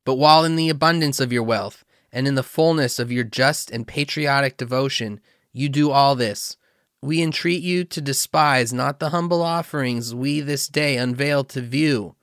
But 0.04 0.16
while 0.16 0.44
in 0.44 0.56
the 0.56 0.70
abundance 0.70 1.20
of 1.20 1.32
your 1.32 1.44
wealth, 1.44 1.86
and 2.12 2.28
in 2.28 2.36
the 2.36 2.44
fullness 2.44 2.98
of 2.98 3.12
your 3.12 3.24
just 3.24 3.70
and 3.70 3.88
patriotic 3.88 4.58
devotion, 4.58 5.20
you 5.54 5.70
do 5.70 5.92
all 5.92 6.16
this, 6.16 6.58
we 7.02 7.22
entreat 7.22 7.62
you 7.62 7.84
to 7.84 8.02
despise 8.02 8.74
not 8.74 9.00
the 9.00 9.10
humble 9.10 9.44
offerings 9.44 10.16
we 10.16 10.42
this 10.42 10.68
day 10.68 10.98
unveil 10.98 11.44
to 11.44 11.62
view. 11.62 12.16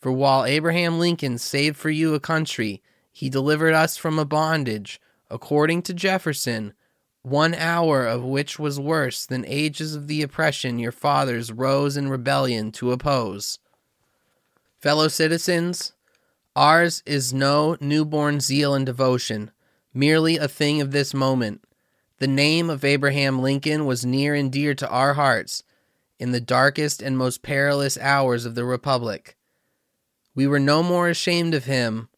For 0.00 0.12
while 0.12 0.44
Abraham 0.44 1.00
Lincoln 1.00 1.38
saved 1.38 1.76
for 1.76 1.90
you 1.90 2.14
a 2.14 2.20
country, 2.20 2.82
he 3.10 3.28
delivered 3.28 3.74
us 3.74 3.96
from 3.96 4.16
a 4.16 4.24
bondage, 4.24 5.00
according 5.28 5.82
to 5.82 5.94
Jefferson, 5.94 6.72
one 7.28 7.54
hour 7.54 8.06
of 8.06 8.24
which 8.24 8.58
was 8.58 8.80
worse 8.80 9.26
than 9.26 9.44
ages 9.46 9.94
of 9.94 10.06
the 10.06 10.22
oppression 10.22 10.78
your 10.78 10.92
fathers 10.92 11.52
rose 11.52 11.96
in 11.96 12.08
rebellion 12.08 12.72
to 12.72 12.92
oppose. 12.92 13.58
Fellow 14.80 15.08
citizens, 15.08 15.92
ours 16.54 17.02
is 17.04 17.32
no 17.32 17.76
newborn 17.80 18.40
zeal 18.40 18.74
and 18.74 18.86
devotion, 18.86 19.50
merely 19.92 20.36
a 20.36 20.48
thing 20.48 20.80
of 20.80 20.92
this 20.92 21.12
moment. 21.12 21.62
The 22.18 22.26
name 22.26 22.68
of 22.70 22.84
Abraham 22.84 23.40
Lincoln 23.40 23.86
was 23.86 24.04
near 24.04 24.34
and 24.34 24.50
dear 24.50 24.74
to 24.74 24.88
our 24.88 25.14
hearts 25.14 25.62
in 26.18 26.32
the 26.32 26.40
darkest 26.40 27.00
and 27.00 27.16
most 27.16 27.42
perilous 27.42 27.96
hours 27.98 28.44
of 28.44 28.54
the 28.54 28.64
Republic. 28.64 29.36
We 30.34 30.46
were 30.46 30.60
no 30.60 30.82
more 30.82 31.08
ashamed 31.08 31.54
of 31.54 31.64
him 31.64 32.08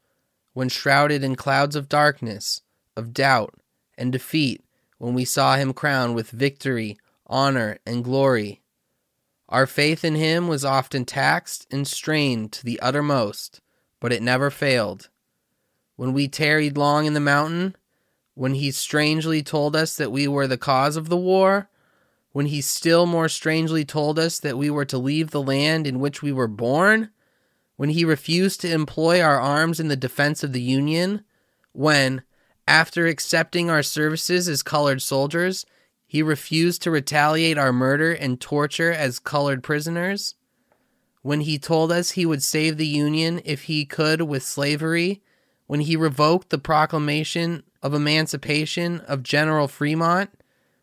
when 0.52 0.68
shrouded 0.68 1.22
in 1.22 1.36
clouds 1.36 1.76
of 1.76 1.88
darkness, 1.88 2.62
of 2.96 3.12
doubt, 3.12 3.54
and 3.96 4.10
defeat, 4.10 4.64
when 5.00 5.14
we 5.14 5.24
saw 5.24 5.56
him 5.56 5.72
crowned 5.72 6.14
with 6.14 6.28
victory, 6.30 6.98
honor, 7.26 7.78
and 7.86 8.04
glory. 8.04 8.60
Our 9.48 9.66
faith 9.66 10.04
in 10.04 10.14
him 10.14 10.46
was 10.46 10.62
often 10.62 11.06
taxed 11.06 11.66
and 11.70 11.88
strained 11.88 12.52
to 12.52 12.64
the 12.64 12.78
uttermost, 12.80 13.62
but 13.98 14.12
it 14.12 14.22
never 14.22 14.50
failed. 14.50 15.08
When 15.96 16.12
we 16.12 16.28
tarried 16.28 16.76
long 16.76 17.06
in 17.06 17.14
the 17.14 17.20
mountain, 17.20 17.76
when 18.34 18.52
he 18.52 18.70
strangely 18.70 19.42
told 19.42 19.74
us 19.74 19.96
that 19.96 20.12
we 20.12 20.28
were 20.28 20.46
the 20.46 20.58
cause 20.58 20.98
of 20.98 21.08
the 21.08 21.16
war, 21.16 21.70
when 22.32 22.46
he 22.46 22.60
still 22.60 23.06
more 23.06 23.30
strangely 23.30 23.86
told 23.86 24.18
us 24.18 24.38
that 24.38 24.58
we 24.58 24.68
were 24.68 24.84
to 24.84 24.98
leave 24.98 25.30
the 25.30 25.42
land 25.42 25.86
in 25.86 25.98
which 25.98 26.20
we 26.20 26.30
were 26.30 26.46
born, 26.46 27.08
when 27.76 27.88
he 27.88 28.04
refused 28.04 28.60
to 28.60 28.70
employ 28.70 29.22
our 29.22 29.40
arms 29.40 29.80
in 29.80 29.88
the 29.88 29.96
defense 29.96 30.44
of 30.44 30.52
the 30.52 30.60
Union, 30.60 31.24
when, 31.72 32.20
after 32.70 33.08
accepting 33.08 33.68
our 33.68 33.82
services 33.82 34.48
as 34.48 34.62
colored 34.62 35.02
soldiers, 35.02 35.66
he 36.06 36.22
refused 36.22 36.80
to 36.80 36.90
retaliate 36.90 37.58
our 37.58 37.72
murder 37.72 38.12
and 38.12 38.40
torture 38.40 38.92
as 38.92 39.18
colored 39.18 39.60
prisoners, 39.60 40.36
when 41.22 41.40
he 41.40 41.58
told 41.58 41.90
us 41.90 42.12
he 42.12 42.24
would 42.24 42.44
save 42.44 42.76
the 42.76 42.86
Union 42.86 43.42
if 43.44 43.62
he 43.62 43.84
could 43.84 44.22
with 44.22 44.44
slavery, 44.44 45.20
when 45.66 45.80
he 45.80 45.96
revoked 45.96 46.50
the 46.50 46.58
proclamation 46.58 47.64
of 47.82 47.92
emancipation 47.92 49.00
of 49.00 49.24
General 49.24 49.66
Fremont, 49.66 50.30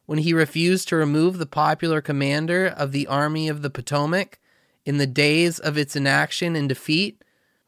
when 0.05 0.19
he 0.19 0.33
refused 0.33 0.89
to 0.89 0.97
remove 0.97 1.37
the 1.37 1.45
popular 1.45 2.01
commander 2.01 2.67
of 2.67 2.91
the 2.91 3.07
Army 3.07 3.47
of 3.47 3.61
the 3.61 3.69
Potomac, 3.69 4.39
in 4.85 4.97
the 4.97 5.07
days 5.07 5.57
of 5.57 5.77
its 5.77 5.95
inaction 5.95 6.53
and 6.53 6.67
defeat, 6.67 7.23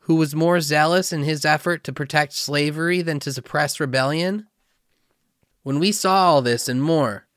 who 0.09 0.15
was 0.15 0.33
more 0.33 0.59
zealous 0.59 1.13
in 1.13 1.21
his 1.21 1.45
effort 1.45 1.83
to 1.83 1.93
protect 1.93 2.33
slavery 2.33 3.03
than 3.03 3.19
to 3.19 3.31
suppress 3.31 3.79
rebellion? 3.79 4.47
When 5.61 5.77
we 5.77 5.91
saw 5.91 6.31
all 6.31 6.41
this 6.41 6.67
and 6.67 6.81
more, 6.81 7.27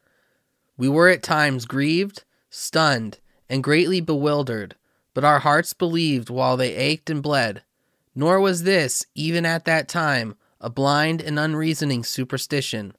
we 0.78 0.88
were 0.88 1.10
at 1.10 1.22
times 1.22 1.66
grieved, 1.66 2.24
stunned, 2.48 3.18
and 3.46 3.62
greatly 3.62 4.00
bewildered, 4.00 4.74
but 5.12 5.22
our 5.22 5.40
hearts 5.40 5.74
believed 5.74 6.30
while 6.30 6.56
they 6.56 6.74
ached 6.74 7.10
and 7.10 7.22
bled. 7.22 7.62
Nor 8.14 8.40
was 8.40 8.62
this, 8.62 9.04
even 9.14 9.44
at 9.44 9.66
that 9.66 9.86
time, 9.86 10.34
a 10.58 10.70
blind 10.70 11.20
and 11.20 11.38
unreasoning 11.38 12.02
superstition. 12.02 12.94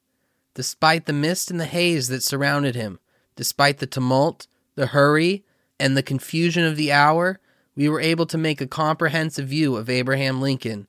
Despite 0.54 1.08
the 1.08 1.14
mist 1.14 1.50
and 1.50 1.60
the 1.60 1.66
haze 1.66 2.10
that 2.10 2.22
surrounded 2.22 2.76
him, 2.76 3.00
despite 3.36 3.80
the 3.80 3.88
tumult, 3.88 4.46
the 4.76 4.86
hurry, 4.86 5.44
and 5.80 5.98
the 5.98 6.04
confusion 6.04 6.64
of 6.64 6.76
the 6.76 6.92
hour, 6.92 7.40
we 7.76 7.90
were 7.90 8.02
able 8.02 8.26
to 8.28 8.38
make 8.38 8.62
a 8.62 8.68
comprehensive 8.68 9.48
view 9.48 9.76
of 9.76 9.90
Abraham 9.90 10.42
Lincoln 10.42 10.88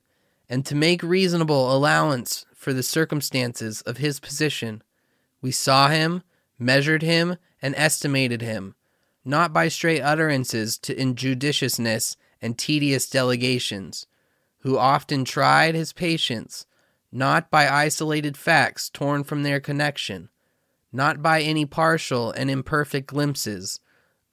and 0.49 0.65
to 0.65 0.75
make 0.75 1.01
reasonable 1.01 1.75
allowance 1.75 2.45
for 2.53 2.73
the 2.73 2.83
circumstances 2.83 3.81
of 3.81 3.97
his 3.97 4.19
position. 4.19 4.83
We 5.41 5.51
saw 5.51 5.89
him, 5.89 6.23
measured 6.59 7.01
him, 7.01 7.37
and 7.61 7.73
estimated 7.75 8.41
him, 8.41 8.75
not 9.23 9.51
by 9.51 9.67
stray 9.67 9.99
utterances 9.99 10.77
to 10.79 10.95
injudiciousness 10.95 12.15
and 12.41 12.57
tedious 12.57 13.09
delegations, 13.09 14.05
who 14.59 14.77
often 14.77 15.25
tried 15.25 15.73
his 15.73 15.93
patience, 15.93 16.65
not 17.11 17.49
by 17.49 17.67
isolated 17.67 18.37
facts 18.37 18.89
torn 18.89 19.23
from 19.23 19.43
their 19.43 19.59
connection, 19.59 20.29
not 20.91 21.21
by 21.21 21.41
any 21.41 21.65
partial 21.65 22.31
and 22.31 22.51
imperfect 22.51 23.07
glimpses 23.07 23.79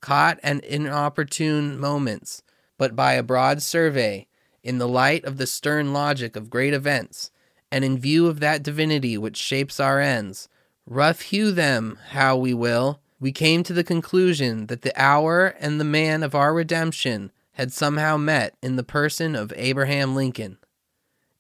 caught 0.03 0.39
at 0.43 0.63
inopportune 0.65 1.81
moments, 1.81 2.43
but 2.77 2.95
by 2.95 3.15
a 3.15 3.23
broad 3.23 3.63
survey, 3.63 4.27
in 4.63 4.77
the 4.77 4.89
light 4.89 5.25
of 5.25 5.39
the 5.39 5.47
stern 5.47 5.95
logic 5.95 6.37
of 6.37 6.51
great 6.51 6.75
events, 6.75 7.31
and 7.71 7.85
in 7.85 7.97
view 7.97 8.27
of 8.27 8.41
that 8.41 8.63
divinity 8.63 9.17
which 9.17 9.39
shapes 9.39 9.81
our 9.81 9.99
ends, 9.99 10.49
rough 10.87 11.23
hew 11.23 11.51
them 11.51 11.99
how 12.11 12.37
we 12.37 12.53
will, 12.53 13.01
we 13.19 13.33
came 13.33 13.63
to 13.63 13.73
the 13.73 13.85
conclusion 13.85 14.67
that 14.67 14.83
the 14.83 14.93
hour 15.01 15.55
and 15.59 15.81
the 15.81 15.85
man 15.85 16.23
of 16.23 16.35
our 16.35 16.53
redemption 16.53 17.33
had 17.53 17.73
somehow 17.73 18.17
met 18.17 18.55
in 18.63 18.77
the 18.77 18.83
person 18.83 19.35
of 19.35 19.53
Abraham 19.57 20.15
Lincoln. 20.15 20.59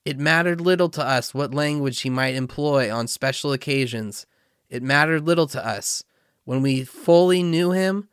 It 0.04 0.18
mattered 0.18 0.60
little 0.60 0.88
to 0.90 1.04
us 1.04 1.34
what 1.34 1.54
language 1.54 2.00
he 2.00 2.10
might 2.10 2.34
employ 2.34 2.92
on 2.92 3.06
special 3.08 3.52
occasions. 3.52 4.26
It 4.70 4.82
mattered 4.82 5.26
little 5.26 5.46
to 5.48 5.66
us. 5.66 6.02
When 6.44 6.62
we 6.62 6.84
fully 6.84 7.42
knew 7.42 7.70
him, 7.70 8.08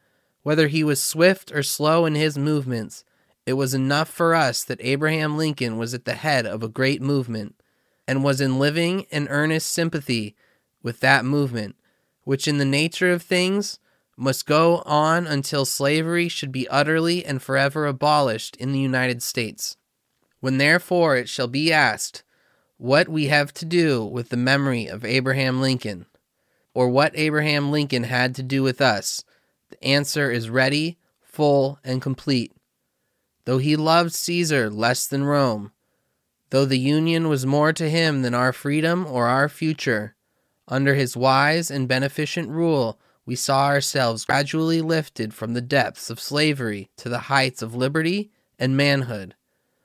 whether 0.49 0.67
he 0.67 0.83
was 0.83 0.99
swift 0.99 1.51
or 1.51 1.61
slow 1.61 2.07
in 2.07 2.15
his 2.15 2.35
movements, 2.35 3.03
it 3.45 3.53
was 3.53 3.75
enough 3.75 4.09
for 4.09 4.33
us 4.33 4.63
that 4.63 4.81
Abraham 4.81 5.37
Lincoln 5.37 5.77
was 5.77 5.93
at 5.93 6.05
the 6.05 6.15
head 6.15 6.47
of 6.47 6.63
a 6.63 6.67
great 6.67 7.03
movement, 7.03 7.53
and 8.07 8.23
was 8.23 8.41
in 8.41 8.57
living 8.57 9.05
and 9.11 9.27
earnest 9.29 9.69
sympathy 9.69 10.35
with 10.81 11.01
that 11.01 11.23
movement, 11.23 11.75
which 12.23 12.47
in 12.47 12.57
the 12.57 12.65
nature 12.65 13.11
of 13.11 13.21
things 13.21 13.77
must 14.17 14.47
go 14.47 14.81
on 14.87 15.27
until 15.27 15.65
slavery 15.65 16.27
should 16.27 16.51
be 16.51 16.67
utterly 16.69 17.23
and 17.23 17.43
forever 17.43 17.85
abolished 17.85 18.55
in 18.55 18.71
the 18.71 18.79
United 18.79 19.21
States. 19.21 19.77
When 20.39 20.57
therefore 20.57 21.15
it 21.15 21.29
shall 21.29 21.47
be 21.47 21.71
asked 21.71 22.23
what 22.77 23.07
we 23.07 23.27
have 23.27 23.53
to 23.53 23.65
do 23.65 24.03
with 24.03 24.29
the 24.29 24.35
memory 24.35 24.87
of 24.87 25.05
Abraham 25.05 25.61
Lincoln, 25.61 26.07
or 26.73 26.89
what 26.89 27.11
Abraham 27.13 27.69
Lincoln 27.69 28.05
had 28.05 28.33
to 28.33 28.41
do 28.41 28.63
with 28.63 28.81
us, 28.81 29.23
the 29.69 29.83
answer 29.83 30.31
is 30.31 30.49
ready, 30.49 30.97
full, 31.21 31.79
and 31.83 32.01
complete. 32.01 32.53
Though 33.45 33.57
he 33.57 33.75
loved 33.75 34.13
Caesar 34.13 34.69
less 34.69 35.07
than 35.07 35.23
Rome, 35.23 35.71
though 36.49 36.65
the 36.65 36.79
Union 36.79 37.29
was 37.29 37.45
more 37.45 37.73
to 37.73 37.89
him 37.89 38.21
than 38.21 38.33
our 38.33 38.53
freedom 38.53 39.05
or 39.05 39.27
our 39.27 39.49
future, 39.49 40.15
under 40.67 40.93
his 40.93 41.17
wise 41.17 41.71
and 41.71 41.87
beneficent 41.87 42.49
rule, 42.49 42.99
we 43.25 43.35
saw 43.35 43.67
ourselves 43.67 44.25
gradually 44.25 44.81
lifted 44.81 45.33
from 45.33 45.53
the 45.53 45.61
depths 45.61 46.09
of 46.09 46.19
slavery 46.19 46.89
to 46.97 47.09
the 47.09 47.19
heights 47.19 47.61
of 47.61 47.75
liberty 47.75 48.31
and 48.57 48.75
manhood. 48.75 49.35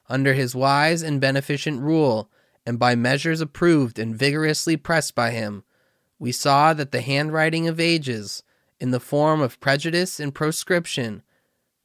Under 0.08 0.34
his 0.34 0.54
wise 0.54 1.02
and 1.02 1.20
beneficent 1.20 1.80
rule, 1.80 2.30
and 2.66 2.78
by 2.78 2.94
measures 2.94 3.40
approved 3.40 3.98
and 3.98 4.16
vigorously 4.16 4.76
pressed 4.76 5.14
by 5.14 5.30
him, 5.30 5.64
we 6.18 6.32
saw 6.32 6.72
that 6.74 6.90
the 6.90 7.00
handwriting 7.00 7.68
of 7.68 7.80
ages, 7.80 8.42
in 8.84 8.90
the 8.90 9.00
form 9.00 9.40
of 9.40 9.58
prejudice 9.60 10.20
and 10.20 10.34
proscription, 10.34 11.22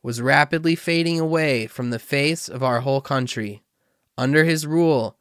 was 0.04 0.22
rapidly 0.22 0.76
fading 0.76 1.18
away 1.18 1.66
from 1.66 1.92
the 1.92 1.98
face 1.98 2.50
of 2.50 2.62
our 2.62 2.82
whole 2.82 3.00
country. 3.00 3.64
Under 4.18 4.44
his 4.44 4.68
rule, 4.68 5.16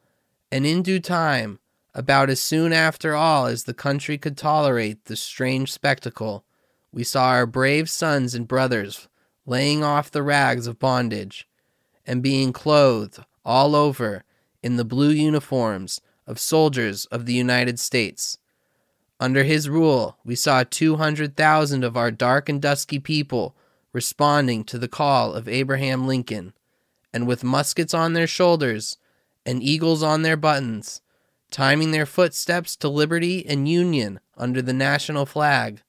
and 0.51 0.65
in 0.65 0.83
due 0.83 0.99
time, 0.99 1.57
about 1.95 2.29
as 2.29 2.41
soon 2.41 2.73
after 2.73 3.15
all 3.15 3.45
as 3.45 3.63
the 3.63 3.73
country 3.73 4.17
could 4.17 4.35
tolerate 4.35 5.05
the 5.05 5.15
strange 5.15 5.71
spectacle, 5.71 6.43
we 6.91 7.05
saw 7.05 7.29
our 7.29 7.45
brave 7.45 7.89
sons 7.89 8.35
and 8.35 8.45
brothers 8.45 9.07
laying 9.45 9.81
off 9.81 10.11
the 10.11 10.21
rags 10.21 10.67
of 10.67 10.79
bondage 10.79 11.47
and 12.05 12.21
being 12.21 12.51
clothed 12.51 13.23
all 13.45 13.73
over 13.73 14.25
in 14.61 14.75
the 14.75 14.83
blue 14.83 15.11
uniforms 15.11 16.01
of 16.27 16.39
soldiers 16.39 17.05
of 17.05 17.25
the 17.25 17.35
United 17.35 17.79
States. 17.79 18.37
Under 19.19 19.43
his 19.43 19.67
rule, 19.67 20.17
we 20.23 20.35
saw 20.35 20.63
200,000 20.63 21.83
of 21.83 21.97
our 21.97 22.09
dark 22.09 22.47
and 22.47 22.61
dusky 22.61 22.99
people 22.99 23.55
responding 23.91 24.63
to 24.63 24.77
the 24.77 24.87
call 24.87 25.33
of 25.33 25.47
Abraham 25.47 26.07
Lincoln, 26.07 26.53
and 27.11 27.27
with 27.27 27.43
muskets 27.43 27.93
on 27.93 28.13
their 28.13 28.27
shoulders 28.27 28.97
and 29.45 29.63
eagles 29.63 30.03
on 30.03 30.21
their 30.21 30.37
buttons, 30.37 31.01
timing 31.51 31.91
their 31.91 32.05
footsteps 32.05 32.75
to 32.77 32.87
liberty 32.87 33.45
and 33.45 33.67
union 33.67 34.19
under 34.37 34.61
the 34.61 34.73
national 34.73 35.25
flag. 35.25 35.81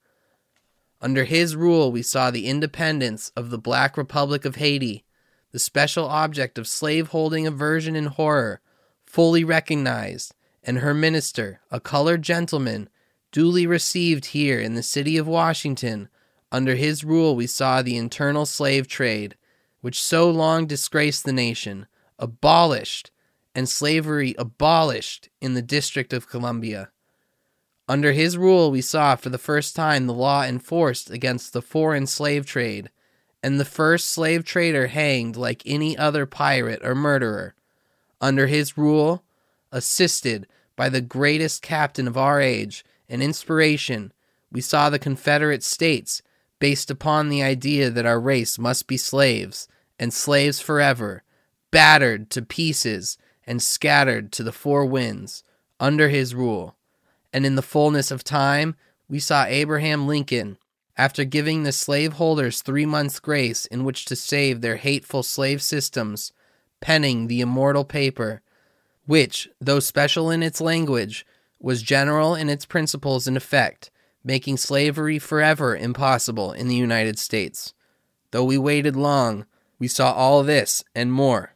Under 1.00 1.24
his 1.24 1.54
rule, 1.54 1.92
we 1.92 2.02
saw 2.02 2.30
the 2.30 2.46
independence 2.46 3.30
of 3.36 3.50
the 3.50 3.58
Black 3.58 3.96
Republic 3.96 4.44
of 4.44 4.56
Haiti, 4.56 5.04
the 5.52 5.58
special 5.58 6.06
object 6.06 6.58
of 6.58 6.66
slaveholding 6.66 7.46
aversion 7.46 7.96
and 7.96 8.08
horror, 8.08 8.60
fully 9.06 9.44
recognized, 9.44 10.34
and 10.62 10.78
her 10.78 10.94
minister, 10.94 11.60
a 11.70 11.80
colored 11.80 12.22
gentleman, 12.22 12.88
duly 13.32 13.66
received 13.66 14.26
here 14.26 14.60
in 14.60 14.74
the 14.74 14.82
city 14.82 15.16
of 15.16 15.26
Washington. 15.26 16.08
Under 16.52 16.74
his 16.74 17.04
rule, 17.04 17.36
we 17.36 17.46
saw 17.46 17.80
the 17.80 17.96
internal 17.96 18.46
slave 18.46 18.88
trade, 18.88 19.36
which 19.80 20.02
so 20.02 20.30
long 20.30 20.66
disgraced 20.66 21.24
the 21.24 21.32
nation, 21.32 21.86
abolished 22.18 23.10
and 23.54 23.68
slavery 23.68 24.34
abolished 24.38 25.28
in 25.40 25.54
the 25.54 25.62
District 25.62 26.12
of 26.12 26.28
Columbia. 26.28 26.90
Under 27.88 28.12
his 28.12 28.38
rule, 28.38 28.70
we 28.70 28.80
saw 28.80 29.16
for 29.16 29.30
the 29.30 29.38
first 29.38 29.74
time 29.74 30.06
the 30.06 30.14
law 30.14 30.44
enforced 30.44 31.10
against 31.10 31.52
the 31.52 31.62
foreign 31.62 32.06
slave 32.06 32.46
trade, 32.46 32.90
and 33.42 33.58
the 33.58 33.64
first 33.64 34.08
slave 34.08 34.44
trader 34.44 34.86
hanged 34.86 35.34
like 35.34 35.62
any 35.66 35.98
other 35.98 36.26
pirate 36.26 36.80
or 36.84 36.94
murderer. 36.94 37.54
Under 38.20 38.46
his 38.46 38.78
rule, 38.78 39.24
assisted 39.72 40.46
by 40.76 40.88
the 40.88 41.00
greatest 41.00 41.62
captain 41.62 42.06
of 42.06 42.16
our 42.16 42.40
age 42.40 42.84
and 43.10 43.22
inspiration, 43.22 44.12
we 44.50 44.60
saw 44.60 44.88
the 44.88 44.98
Confederate 44.98 45.62
States 45.62 46.22
based 46.60 46.90
upon 46.90 47.28
the 47.28 47.42
idea 47.42 47.90
that 47.90 48.06
our 48.06 48.20
race 48.20 48.58
must 48.58 48.86
be 48.86 48.96
slaves, 48.96 49.68
and 49.98 50.14
slaves 50.14 50.60
forever, 50.60 51.22
battered 51.70 52.30
to 52.30 52.42
pieces 52.42 53.18
and 53.46 53.60
scattered 53.60 54.30
to 54.32 54.42
the 54.42 54.52
four 54.52 54.86
winds 54.86 55.42
under 55.78 56.08
his 56.08 56.34
rule. 56.34 56.76
And 57.32 57.44
in 57.44 57.56
the 57.56 57.62
fullness 57.62 58.10
of 58.10 58.24
time, 58.24 58.76
we 59.08 59.18
saw 59.18 59.44
Abraham 59.44 60.06
Lincoln, 60.06 60.58
after 60.96 61.24
giving 61.24 61.62
the 61.62 61.72
slaveholders 61.72 62.60
three 62.60 62.84
months' 62.84 63.20
grace 63.20 63.64
in 63.66 63.84
which 63.84 64.04
to 64.04 64.14
save 64.14 64.60
their 64.60 64.76
hateful 64.76 65.22
slave 65.22 65.62
systems, 65.62 66.32
penning 66.80 67.26
the 67.26 67.40
immortal 67.40 67.84
paper, 67.84 68.42
which, 69.06 69.48
though 69.60 69.80
special 69.80 70.30
in 70.30 70.42
its 70.42 70.60
language, 70.60 71.24
was 71.60 71.82
general 71.82 72.34
in 72.34 72.48
its 72.48 72.64
principles 72.64 73.26
and 73.26 73.36
effect, 73.36 73.90
making 74.24 74.56
slavery 74.56 75.18
forever 75.18 75.76
impossible 75.76 76.52
in 76.52 76.68
the 76.68 76.74
United 76.74 77.18
States. 77.18 77.74
Though 78.30 78.44
we 78.44 78.58
waited 78.58 78.96
long, 78.96 79.46
we 79.78 79.88
saw 79.88 80.12
all 80.12 80.42
this 80.42 80.82
and 80.94 81.12
more. 81.12 81.54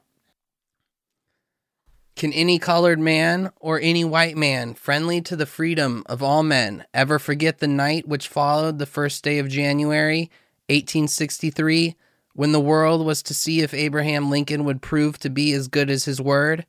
Can 2.17 2.33
any 2.33 2.61
colored 2.61 3.01
man 3.01 3.51
or 3.59 3.81
any 3.81 4.05
white 4.05 4.37
man, 4.37 4.75
friendly 4.75 5.21
to 5.23 5.35
the 5.35 5.47
freedom 5.47 6.05
of 6.07 6.23
all 6.23 6.45
men, 6.45 6.85
ever 6.95 7.19
forget 7.19 7.59
the 7.59 7.67
night 7.67 8.07
which 8.07 8.29
followed 8.29 8.79
the 8.79 8.87
first 8.87 9.25
day 9.25 9.39
of 9.39 9.49
January, 9.49 10.31
1863, 10.69 11.97
when 12.35 12.53
the 12.53 12.61
world 12.61 13.05
was 13.05 13.23
to 13.25 13.35
see 13.35 13.61
if 13.61 13.75
Abraham 13.75 14.31
Lincoln 14.31 14.65
would 14.65 14.81
prove 14.81 15.19
to 15.19 15.31
be 15.31 15.53
as 15.53 15.67
good 15.67 15.91
as 15.91 16.05
his 16.05 16.21
word? 16.21 16.67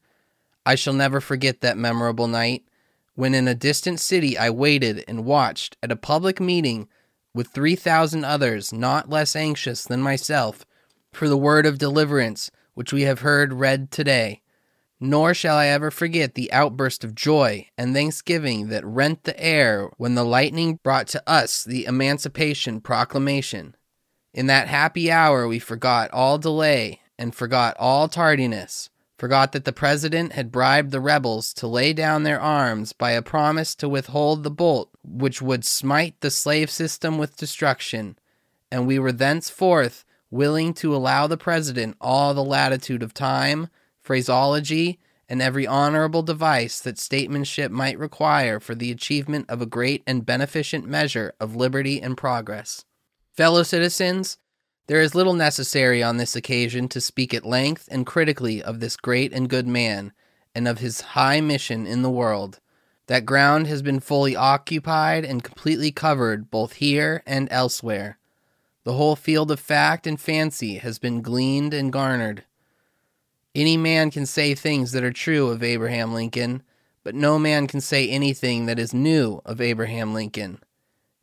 I 0.65 0.76
shall 0.76 0.93
never 0.93 1.21
forget 1.21 1.62
that 1.62 1.78
memorable 1.78 2.28
night 2.28 2.63
when 3.15 3.34
in 3.34 3.47
a 3.47 3.56
distant 3.56 3.99
city 3.99 4.38
I 4.38 4.49
waited 4.49 5.04
and 5.08 5.25
watched 5.25 5.78
at 5.82 5.91
a 5.91 5.95
public 5.95 6.39
meeting 6.39 6.88
with 7.34 7.47
3,000 7.47 8.23
others 8.23 8.71
not 8.71 9.10
less 9.10 9.36
anxious 9.36 9.84
than 9.84 10.01
myself 10.01 10.65
for 11.12 11.28
the 11.28 11.38
word 11.38 11.65
of 11.65 11.78
deliverance 11.78 12.51
which 12.73 12.93
we 12.93 13.04
have 13.04 13.21
heard 13.21 13.54
read 13.54 13.89
today. 13.89 14.41
Nor 14.99 15.34
shall 15.34 15.58
I 15.58 15.67
ever 15.67 15.91
forget 15.91 16.36
the 16.36 16.51
outburst 16.51 17.04
of 17.04 17.15
joy 17.15 17.67
and 17.78 17.93
thanksgiving 17.93 18.69
that 18.69 18.86
rent 18.86 19.23
the 19.23 19.38
air 19.41 19.89
when 19.97 20.15
the 20.15 20.23
lightning 20.23 20.80
brought 20.84 21.08
to 21.08 21.23
us 21.30 21.63
the 21.63 21.86
Emancipation 21.86 22.80
Proclamation. 22.80 23.75
In 24.34 24.47
that 24.47 24.67
happy 24.67 25.12
hour, 25.12 25.47
we 25.47 25.60
forgot 25.60 26.12
all 26.12 26.38
delay 26.38 27.01
and 27.17 27.36
forgot 27.36 27.75
all 27.80 28.08
tardiness, 28.08 28.89
forgot 29.17 29.51
that 29.51 29.65
the 29.65 29.73
President 29.73 30.34
had 30.34 30.51
bribed 30.51 30.91
the 30.91 30.99
rebels 30.99 31.54
to 31.54 31.67
lay 31.67 31.93
down 31.93 32.23
their 32.23 32.39
arms 32.39 32.93
by 32.93 33.12
a 33.12 33.21
promise 33.21 33.75
to 33.75 33.89
withhold 33.89 34.43
the 34.43 34.51
bolt 34.51 34.89
which 35.04 35.41
would 35.41 35.65
smite 35.65 36.19
the 36.19 36.32
slave 36.32 36.69
system 36.69 37.17
with 37.17 37.38
destruction, 37.38 38.17
and 38.71 38.86
we 38.86 38.99
were 38.99 39.12
thenceforth 39.12 40.04
willing 40.30 40.73
to 40.73 40.95
allow 40.95 41.28
the 41.28 41.38
President 41.38 41.95
all 42.01 42.34
the 42.34 42.43
latitude 42.43 43.01
of 43.01 43.13
time 43.13 43.69
phraseology, 44.06 44.99
and 45.28 45.41
every 45.41 45.65
honorable 45.65 46.21
device 46.21 46.80
that 46.80 46.99
statesmanship 46.99 47.71
might 47.71 47.97
require 47.97 48.60
for 48.60 48.75
the 48.75 48.91
achievement 48.91 49.45
of 49.49 49.62
a 49.62 49.65
great 49.65 50.04
and 50.06 50.25
beneficent 50.25 50.86
measure 50.88 51.34
of 51.39 51.56
liberty 51.56 51.99
and 51.99 52.15
progress. 52.15 52.86
Fellow 53.34 53.63
citizens, 53.63 54.38
there 54.88 55.02
is 55.02 55.15
little 55.15 55.34
necessary 55.34 56.04
on 56.04 56.17
this 56.17 56.36
occasion 56.36 56.88
to 56.89 57.02
speak 57.02 57.34
at 57.34 57.45
length 57.45 57.88
and 57.91 58.06
critically 58.06 58.62
of 58.62 58.80
this 58.80 58.95
great 58.95 59.34
and 59.34 59.50
good 59.50 59.67
man, 59.67 60.13
and 60.54 60.67
of 60.67 60.80
his 60.80 61.02
high 61.02 61.41
mission 61.41 61.88
in 61.88 62.02
the 62.02 62.10
world. 62.10 62.60
That 63.08 63.26
ground 63.26 63.67
has 63.67 63.82
been 63.82 64.00
fully 64.00 64.36
occupied 64.36 65.26
and 65.26 65.43
completely 65.43 65.91
covered 65.91 66.50
both 66.50 66.74
here 66.74 67.21
and 67.26 67.48
elsewhere. 67.52 68.17
The 68.84 68.93
whole 68.93 69.15
field 69.15 69.52
of 69.52 69.60
fact 69.60 70.08
and 70.08 70.19
fancy 70.19 70.76
has 70.76 71.00
been 71.00 71.21
gleaned 71.21 71.74
and 71.74 71.91
garnered. 71.91 72.43
Any 73.54 73.78
man 73.78 74.12
can 74.12 74.26
say 74.26 74.54
things 74.54 74.91
that 74.91 75.04
are 75.04 75.12
true 75.12 75.50
of 75.50 75.63
Abraham 75.63 76.13
Lincoln, 76.13 76.62
but 77.04 77.15
no 77.15 77.39
man 77.39 77.67
can 77.67 77.82
say 77.82 78.08
anything 78.10 78.65
that 78.65 78.80
is 78.80 78.93
new 78.93 79.41
of 79.45 79.62
Abraham 79.62 80.13
Lincoln. 80.13 80.60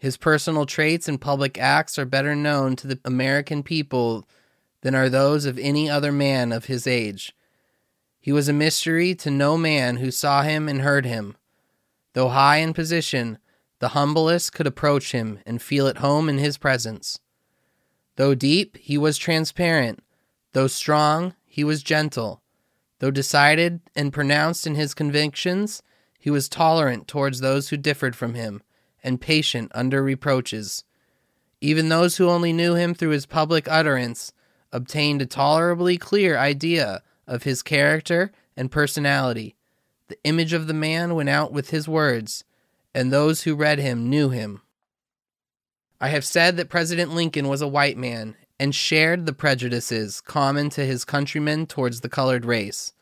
His 0.03 0.17
personal 0.17 0.67
traits 0.67 1.07
and 1.07 1.21
public 1.21 1.57
acts 1.57 1.97
are 1.97 2.05
better 2.05 2.35
known 2.35 2.75
to 2.75 2.89
the 2.89 2.99
American 3.05 3.63
people 3.63 4.29
than 4.81 4.97
are 4.97 5.09
those 5.09 5.45
of 5.45 5.61
any 5.61 5.89
other 5.89 6.11
man 6.11 6.51
of 6.51 6.65
his 6.65 6.89
age. 6.89 7.37
He 8.21 8.33
was 8.33 8.49
a 8.49 8.53
mystery 8.53 9.15
to 9.15 9.31
no 9.31 9.57
man 9.57 9.99
who 9.99 10.11
saw 10.11 10.43
him 10.43 10.69
and 10.69 10.83
heard 10.83 11.07
him. 11.07 11.37
Though 12.15 12.31
high 12.31 12.57
in 12.57 12.75
position, 12.75 13.39
the 13.79 13.91
humblest 13.91 14.53
could 14.53 14.67
approach 14.67 15.13
him 15.13 15.39
and 15.47 15.63
feel 15.63 15.87
at 15.87 15.99
home 15.99 16.29
in 16.29 16.39
his 16.39 16.59
presence. 16.59 17.21
Though 18.17 18.35
deep, 18.35 18.79
he 18.79 18.99
was 18.99 19.17
transparent. 19.17 20.03
Though 20.53 20.67
strong, 20.67 21.37
he 21.47 21.63
was 21.63 21.81
gentle. 21.81 22.43
Though 22.99 23.13
decided 23.13 23.79
and 23.95 24.13
pronounced 24.13 24.67
in 24.67 24.75
his 24.75 24.95
convictions, 24.95 25.81
he 26.19 26.29
was 26.29 26.49
tolerant 26.49 27.07
towards 27.07 27.39
those 27.39 27.69
who 27.69 27.77
differed 27.77 28.17
from 28.17 28.35
him, 28.35 28.65
and 29.03 29.21
patient 29.21 29.71
under 29.75 30.03
reproaches. 30.03 30.85
Even 31.61 31.89
those 31.89 32.17
who 32.17 32.29
only 32.29 32.53
knew 32.53 32.75
him 32.75 32.95
through 32.95 33.11
his 33.11 33.27
public 33.27 33.69
utterance 33.69 34.33
obtained 34.73 35.23
a 35.23 35.27
tolerably 35.27 35.97
clear 35.97 36.37
idea 36.37 37.03
of 37.27 37.45
his 37.45 37.63
character 37.63 38.33
and 38.57 38.71
personality. 38.71 39.55
The 40.09 40.19
image 40.25 40.53
of 40.53 40.67
the 40.67 40.75
man 40.75 41.15
went 41.15 41.29
out 41.29 41.53
with 41.53 41.71
his 41.71 41.89
words, 41.89 42.45
and 42.95 43.13
those 43.13 43.43
who 43.43 43.55
read 43.55 43.79
him 43.79 44.11
knew 44.11 44.31
him. 44.31 44.63
I 46.01 46.09
have 46.09 46.25
said 46.25 46.57
that 46.57 46.69
President 46.69 47.15
Lincoln 47.15 47.49
was 47.49 47.63
a 47.63 47.69
white 47.69 47.97
man 47.97 48.37
and 48.59 48.75
shared 48.75 49.25
the 49.25 49.33
prejudices 49.33 50.21
common 50.21 50.69
to 50.71 50.85
his 50.85 51.05
countrymen 51.05 51.67
towards 51.67 52.01
the 52.01 52.09
colored 52.09 52.45
race. 52.45 52.93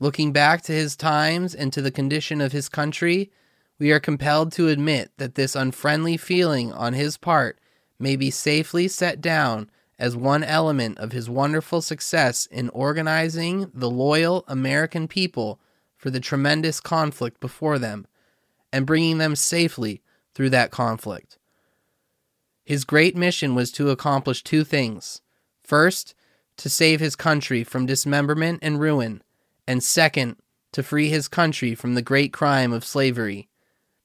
Looking 0.00 0.32
back 0.32 0.62
to 0.62 0.72
his 0.72 0.96
times 0.96 1.54
and 1.54 1.72
to 1.72 1.80
the 1.80 1.90
condition 1.90 2.40
of 2.40 2.52
his 2.52 2.68
country, 2.68 3.30
we 3.78 3.90
are 3.92 4.00
compelled 4.00 4.52
to 4.52 4.68
admit 4.68 5.10
that 5.18 5.34
this 5.34 5.56
unfriendly 5.56 6.16
feeling 6.16 6.72
on 6.72 6.92
his 6.92 7.16
part 7.16 7.58
may 7.98 8.16
be 8.16 8.30
safely 8.30 8.88
set 8.88 9.20
down 9.20 9.70
as 9.98 10.16
one 10.16 10.42
element 10.42 10.98
of 10.98 11.12
his 11.12 11.30
wonderful 11.30 11.80
success 11.80 12.46
in 12.46 12.68
organizing 12.70 13.70
the 13.72 13.90
loyal 13.90 14.44
American 14.48 15.08
people 15.08 15.60
for 15.96 16.10
the 16.10 16.20
tremendous 16.20 16.80
conflict 16.80 17.40
before 17.40 17.78
them 17.78 18.06
and 18.72 18.86
bringing 18.86 19.18
them 19.18 19.36
safely 19.36 20.02
through 20.34 20.50
that 20.50 20.70
conflict. 20.70 21.38
His 22.64 22.84
great 22.84 23.16
mission 23.16 23.54
was 23.54 23.70
to 23.72 23.90
accomplish 23.90 24.42
two 24.42 24.64
things. 24.64 25.20
First, 25.62 26.14
to 26.56 26.68
save 26.68 27.00
his 27.00 27.16
country 27.16 27.64
from 27.64 27.86
dismemberment 27.86 28.60
and 28.62 28.80
ruin, 28.80 29.22
and 29.66 29.82
second, 29.82 30.36
to 30.72 30.82
free 30.82 31.08
his 31.08 31.28
country 31.28 31.74
from 31.74 31.94
the 31.94 32.02
great 32.02 32.32
crime 32.32 32.72
of 32.72 32.84
slavery. 32.84 33.48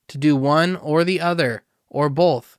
To 0.10 0.17
do 0.17 0.36
one 0.36 0.76
or 0.76 1.04
the 1.04 1.22
other, 1.22 1.63
or 1.88 2.10
both, 2.10 2.58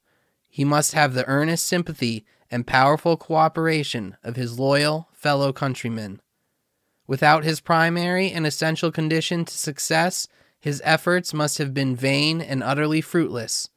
he 0.49 0.65
must 0.65 0.93
have 0.93 1.15
the 1.15 1.27
earnest 1.27 1.67
sympathy 1.67 2.25
and 2.51 2.67
powerful 2.67 3.17
cooperation 3.17 4.17
of 4.25 4.37
his 4.37 4.59
loyal 4.59 5.09
fellow 5.13 5.53
countrymen. 5.53 6.21
Without 7.07 7.43
his 7.43 7.61
primary 7.61 8.31
and 8.31 8.47
essential 8.47 8.93
condition 8.93 9.45
to 9.45 9.59
success, 9.59 10.29
his 10.61 10.81
efforts 10.85 11.35
must 11.35 11.59
have 11.59 11.75
been 11.75 11.97
vain 11.97 12.41
and 12.41 12.63
utterly 12.63 13.01
fruitless. 13.01 13.69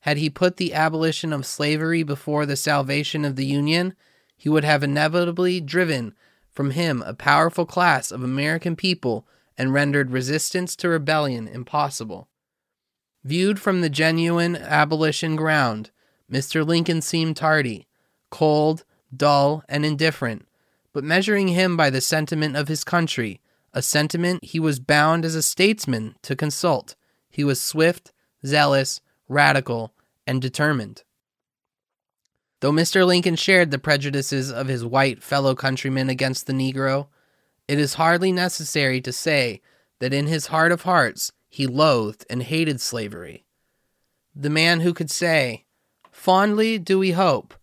Had 0.00 0.18
he 0.18 0.30
put 0.30 0.56
the 0.56 0.72
abolition 0.72 1.32
of 1.32 1.44
slavery 1.44 2.04
before 2.04 2.46
the 2.46 2.56
salvation 2.56 3.24
of 3.24 3.34
the 3.34 3.46
Union, 3.46 3.94
he 4.36 4.48
would 4.48 4.64
have 4.64 4.84
inevitably 4.84 5.60
driven 5.60 6.14
from 6.52 6.70
him 6.70 7.02
a 7.02 7.14
powerful 7.14 7.66
class 7.66 8.12
of 8.12 8.22
American 8.22 8.76
people 8.76 9.26
and 9.56 9.72
rendered 9.72 10.12
resistance 10.12 10.76
to 10.76 10.88
rebellion 10.88 11.48
impossible. 11.48 12.28
Viewed 13.28 13.60
from 13.60 13.82
the 13.82 13.90
genuine 13.90 14.56
abolition 14.56 15.36
ground, 15.36 15.90
Mr. 16.32 16.66
Lincoln 16.66 17.02
seemed 17.02 17.36
tardy, 17.36 17.86
cold, 18.30 18.84
dull, 19.14 19.62
and 19.68 19.84
indifferent, 19.84 20.48
but 20.94 21.04
measuring 21.04 21.48
him 21.48 21.76
by 21.76 21.90
the 21.90 22.00
sentiment 22.00 22.56
of 22.56 22.68
his 22.68 22.84
country, 22.84 23.42
a 23.74 23.82
sentiment 23.82 24.42
he 24.42 24.58
was 24.58 24.80
bound 24.80 25.26
as 25.26 25.34
a 25.34 25.42
statesman 25.42 26.14
to 26.22 26.34
consult, 26.34 26.96
he 27.28 27.44
was 27.44 27.60
swift, 27.60 28.14
zealous, 28.46 29.02
radical, 29.28 29.92
and 30.26 30.40
determined. 30.40 31.02
Though 32.60 32.72
Mr. 32.72 33.06
Lincoln 33.06 33.36
shared 33.36 33.70
the 33.70 33.78
prejudices 33.78 34.50
of 34.50 34.68
his 34.68 34.86
white 34.86 35.22
fellow 35.22 35.54
countrymen 35.54 36.08
against 36.08 36.46
the 36.46 36.54
Negro, 36.54 37.08
it 37.68 37.78
is 37.78 37.94
hardly 37.94 38.32
necessary 38.32 39.02
to 39.02 39.12
say 39.12 39.60
that 39.98 40.14
in 40.14 40.28
his 40.28 40.46
heart 40.46 40.72
of 40.72 40.84
hearts 40.84 41.30
he 41.48 41.66
loathed 41.66 42.24
and 42.28 42.42
hated 42.42 42.80
slavery. 42.80 43.44
The 44.34 44.50
man 44.50 44.80
who 44.80 44.94
could 44.94 45.10
say, 45.10 45.64
Fondly 46.10 46.78
do 46.78 46.98
we 46.98 47.12
hope, 47.12 47.54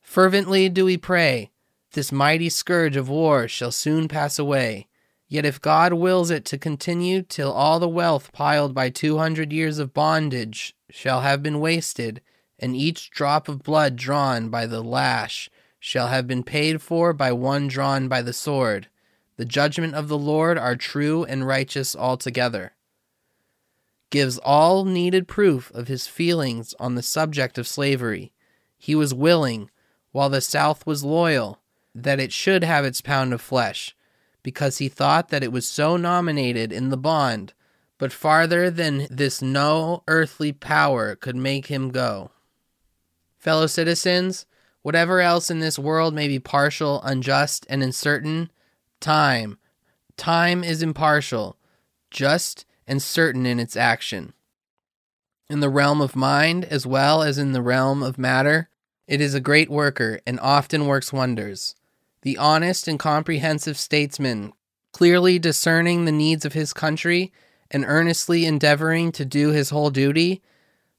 fervently 0.00 0.68
do 0.68 0.84
we 0.84 0.96
pray, 0.96 1.50
this 1.92 2.10
mighty 2.10 2.48
scourge 2.48 2.96
of 2.96 3.08
war 3.08 3.46
shall 3.46 3.70
soon 3.70 4.08
pass 4.08 4.38
away. 4.38 4.88
Yet 5.28 5.44
if 5.44 5.60
God 5.60 5.94
wills 5.94 6.30
it 6.30 6.44
to 6.46 6.58
continue 6.58 7.22
till 7.22 7.52
all 7.52 7.80
the 7.80 7.88
wealth 7.88 8.32
piled 8.32 8.74
by 8.74 8.90
two 8.90 9.18
hundred 9.18 9.52
years 9.52 9.78
of 9.78 9.94
bondage 9.94 10.76
shall 10.90 11.22
have 11.22 11.42
been 11.42 11.60
wasted, 11.60 12.20
and 12.58 12.76
each 12.76 13.10
drop 13.10 13.48
of 13.48 13.62
blood 13.62 13.96
drawn 13.96 14.48
by 14.48 14.66
the 14.66 14.82
lash 14.82 15.50
shall 15.78 16.08
have 16.08 16.26
been 16.26 16.42
paid 16.42 16.80
for 16.80 17.12
by 17.12 17.32
one 17.32 17.68
drawn 17.68 18.08
by 18.08 18.22
the 18.22 18.32
sword, 18.32 18.88
the 19.36 19.44
judgment 19.44 19.94
of 19.94 20.08
the 20.08 20.18
Lord 20.18 20.56
are 20.56 20.76
true 20.76 21.24
and 21.24 21.46
righteous 21.46 21.96
altogether. 21.96 22.72
Gives 24.14 24.38
all 24.38 24.84
needed 24.84 25.26
proof 25.26 25.72
of 25.72 25.88
his 25.88 26.06
feelings 26.06 26.72
on 26.78 26.94
the 26.94 27.02
subject 27.02 27.58
of 27.58 27.66
slavery. 27.66 28.32
He 28.78 28.94
was 28.94 29.12
willing, 29.12 29.70
while 30.12 30.30
the 30.30 30.40
South 30.40 30.86
was 30.86 31.02
loyal, 31.02 31.60
that 31.96 32.20
it 32.20 32.32
should 32.32 32.62
have 32.62 32.84
its 32.84 33.00
pound 33.00 33.34
of 33.34 33.40
flesh 33.40 33.96
because 34.44 34.78
he 34.78 34.88
thought 34.88 35.30
that 35.30 35.42
it 35.42 35.50
was 35.50 35.66
so 35.66 35.96
nominated 35.96 36.72
in 36.72 36.90
the 36.90 36.96
bond, 36.96 37.54
but 37.98 38.12
farther 38.12 38.70
than 38.70 39.08
this 39.10 39.42
no 39.42 40.04
earthly 40.06 40.52
power 40.52 41.16
could 41.16 41.34
make 41.34 41.66
him 41.66 41.90
go. 41.90 42.30
Fellow 43.36 43.66
citizens, 43.66 44.46
whatever 44.82 45.20
else 45.20 45.50
in 45.50 45.58
this 45.58 45.76
world 45.76 46.14
may 46.14 46.28
be 46.28 46.38
partial, 46.38 47.02
unjust, 47.02 47.66
and 47.68 47.82
uncertain, 47.82 48.48
time, 49.00 49.58
time 50.16 50.62
is 50.62 50.84
impartial, 50.84 51.56
just, 52.12 52.64
and 52.86 53.02
certain 53.02 53.46
in 53.46 53.58
its 53.58 53.76
action. 53.76 54.32
In 55.48 55.60
the 55.60 55.70
realm 55.70 56.00
of 56.00 56.16
mind 56.16 56.64
as 56.64 56.86
well 56.86 57.22
as 57.22 57.38
in 57.38 57.52
the 57.52 57.62
realm 57.62 58.02
of 58.02 58.18
matter, 58.18 58.68
it 59.06 59.20
is 59.20 59.34
a 59.34 59.40
great 59.40 59.70
worker 59.70 60.20
and 60.26 60.40
often 60.40 60.86
works 60.86 61.12
wonders 61.12 61.74
the 62.22 62.38
honest 62.38 62.88
and 62.88 62.98
comprehensive 62.98 63.76
statesman, 63.76 64.50
clearly 64.92 65.38
discerning 65.38 66.04
the 66.04 66.12
needs 66.12 66.46
of 66.46 66.54
his 66.54 66.72
country 66.72 67.30
and 67.70 67.84
earnestly 67.86 68.46
endeavoring 68.46 69.12
to 69.12 69.26
do 69.26 69.50
his 69.50 69.68
whole 69.68 69.90
duty, 69.90 70.40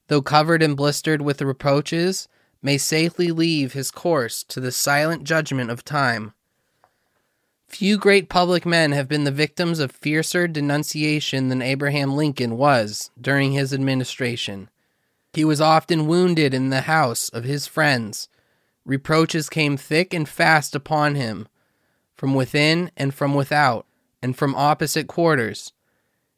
though 0.08 0.22
covered 0.22 0.62
and 0.62 0.78
blistered 0.78 1.24
with 1.24 1.42
reproaches, 1.42 2.28
may 2.62 2.78
safely 2.78 3.32
leave 3.32 3.74
his 3.74 3.90
course 3.90 4.44
to 4.44 4.60
the 4.60 4.72
silent 4.72 5.24
judgment 5.24 5.72
of 5.72 5.84
time. 5.84 6.34
Few 7.76 7.98
great 7.98 8.30
public 8.30 8.66
men 8.66 8.94
have 8.94 9.10
been 9.10 9.26
the 9.26 9.32
victims 9.32 9.80
of 9.80 9.92
fiercer 9.92 10.48
denunciation 10.48 11.50
than 11.50 11.62
Abraham 11.62 12.16
Lincoln 12.16 12.56
was 12.56 13.12
during 13.20 13.52
his 13.52 13.74
administration. 13.74 14.70
He 15.34 15.44
was 15.44 15.60
often 15.60 16.08
wounded 16.08 16.54
in 16.54 16.70
the 16.70 16.84
house 16.84 17.28
of 17.28 17.44
his 17.44 17.68
friends 17.68 18.30
Reproaches 18.86 19.50
came 19.50 19.76
thick 19.76 20.14
and 20.14 20.28
fast 20.28 20.74
upon 20.74 21.16
him, 21.16 21.50
from 22.16 22.34
within 22.34 22.92
and 22.96 23.14
from 23.14 23.34
without, 23.34 23.86
and 24.22 24.38
from 24.38 24.56
opposite 24.56 25.08
quarters. 25.08 25.74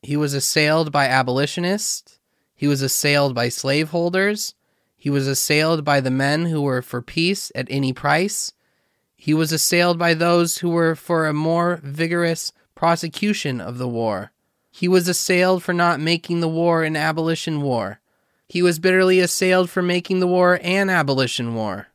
He 0.02 0.18
was 0.18 0.34
assailed 0.34 0.92
by 0.92 1.06
abolitionists, 1.06 2.18
he 2.56 2.68
was 2.68 2.82
assailed 2.82 3.36
by 3.36 3.50
slaveholders, 3.50 4.56
he 4.98 5.12
was 5.12 5.28
assailed 5.28 5.86
by 5.86 6.02
the 6.02 6.10
men 6.10 6.48
who 6.48 6.64
were 6.64 6.82
for 6.82 7.04
peace 7.04 7.52
at 7.54 7.68
any 7.70 7.94
price, 7.94 8.54
he 9.18 9.34
was 9.34 9.52
assailed 9.52 9.98
by 9.98 10.14
those 10.14 10.60
who 10.60 10.70
were 10.70 10.96
for 10.96 11.26
a 11.26 11.34
more 11.34 11.80
vigorous 11.84 12.54
prosecution 12.76 13.60
of 13.60 13.80
the 13.80 13.88
war. 13.88 14.32
He 14.72 14.88
was 14.88 15.08
assailed 15.08 15.64
for 15.64 15.74
not 15.74 16.00
making 16.00 16.40
the 16.40 16.48
war 16.48 16.84
an 16.84 16.96
abolition 16.96 17.62
war. 17.62 18.00
He 18.48 18.62
was 18.62 18.80
bitterly 18.80 19.20
assailed 19.20 19.72
for 19.72 19.82
making 19.82 20.20
the 20.20 20.28
war 20.28 20.60
an 20.62 20.90
abolition 20.90 21.56
war. 21.56 21.88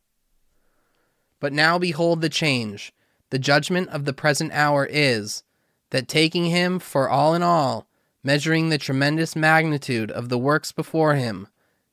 But 1.38 1.52
now 1.52 1.78
behold 1.78 2.20
the 2.20 2.28
change. 2.28 2.92
The 3.30 3.38
judgment 3.38 3.88
of 3.90 4.04
the 4.04 4.12
present 4.12 4.52
hour 4.52 4.84
is 4.84 5.44
that 5.90 6.08
taking 6.08 6.46
him 6.46 6.80
for 6.80 7.08
all 7.08 7.34
in 7.34 7.42
all, 7.42 7.86
measuring 8.24 8.68
the 8.68 8.78
tremendous 8.78 9.36
magnitude 9.36 10.10
of 10.10 10.28
the 10.28 10.38
works 10.38 10.72
before 10.72 11.14
him, 11.14 11.46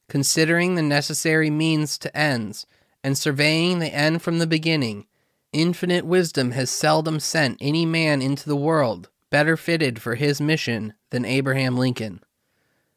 considering 0.08 0.74
the 0.74 0.82
necessary 0.82 1.50
means 1.50 1.98
to 2.00 2.18
ends, 2.18 2.65
and 3.04 3.18
surveying 3.18 3.80
the 3.80 3.94
end 3.94 4.22
from 4.22 4.39
the 4.39 4.48
beginning, 4.48 5.06
infinite 5.51 6.05
wisdom 6.05 6.51
has 6.51 6.69
seldom 6.69 7.19
sent 7.19 7.57
any 7.59 7.85
man 7.85 8.21
into 8.21 8.47
the 8.47 8.55
world 8.55 9.09
better 9.29 9.55
fitted 9.55 10.01
for 10.01 10.15
his 10.15 10.41
mission 10.41 10.93
than 11.12 11.25
Abraham 11.25 11.77
Lincoln. 11.77 12.21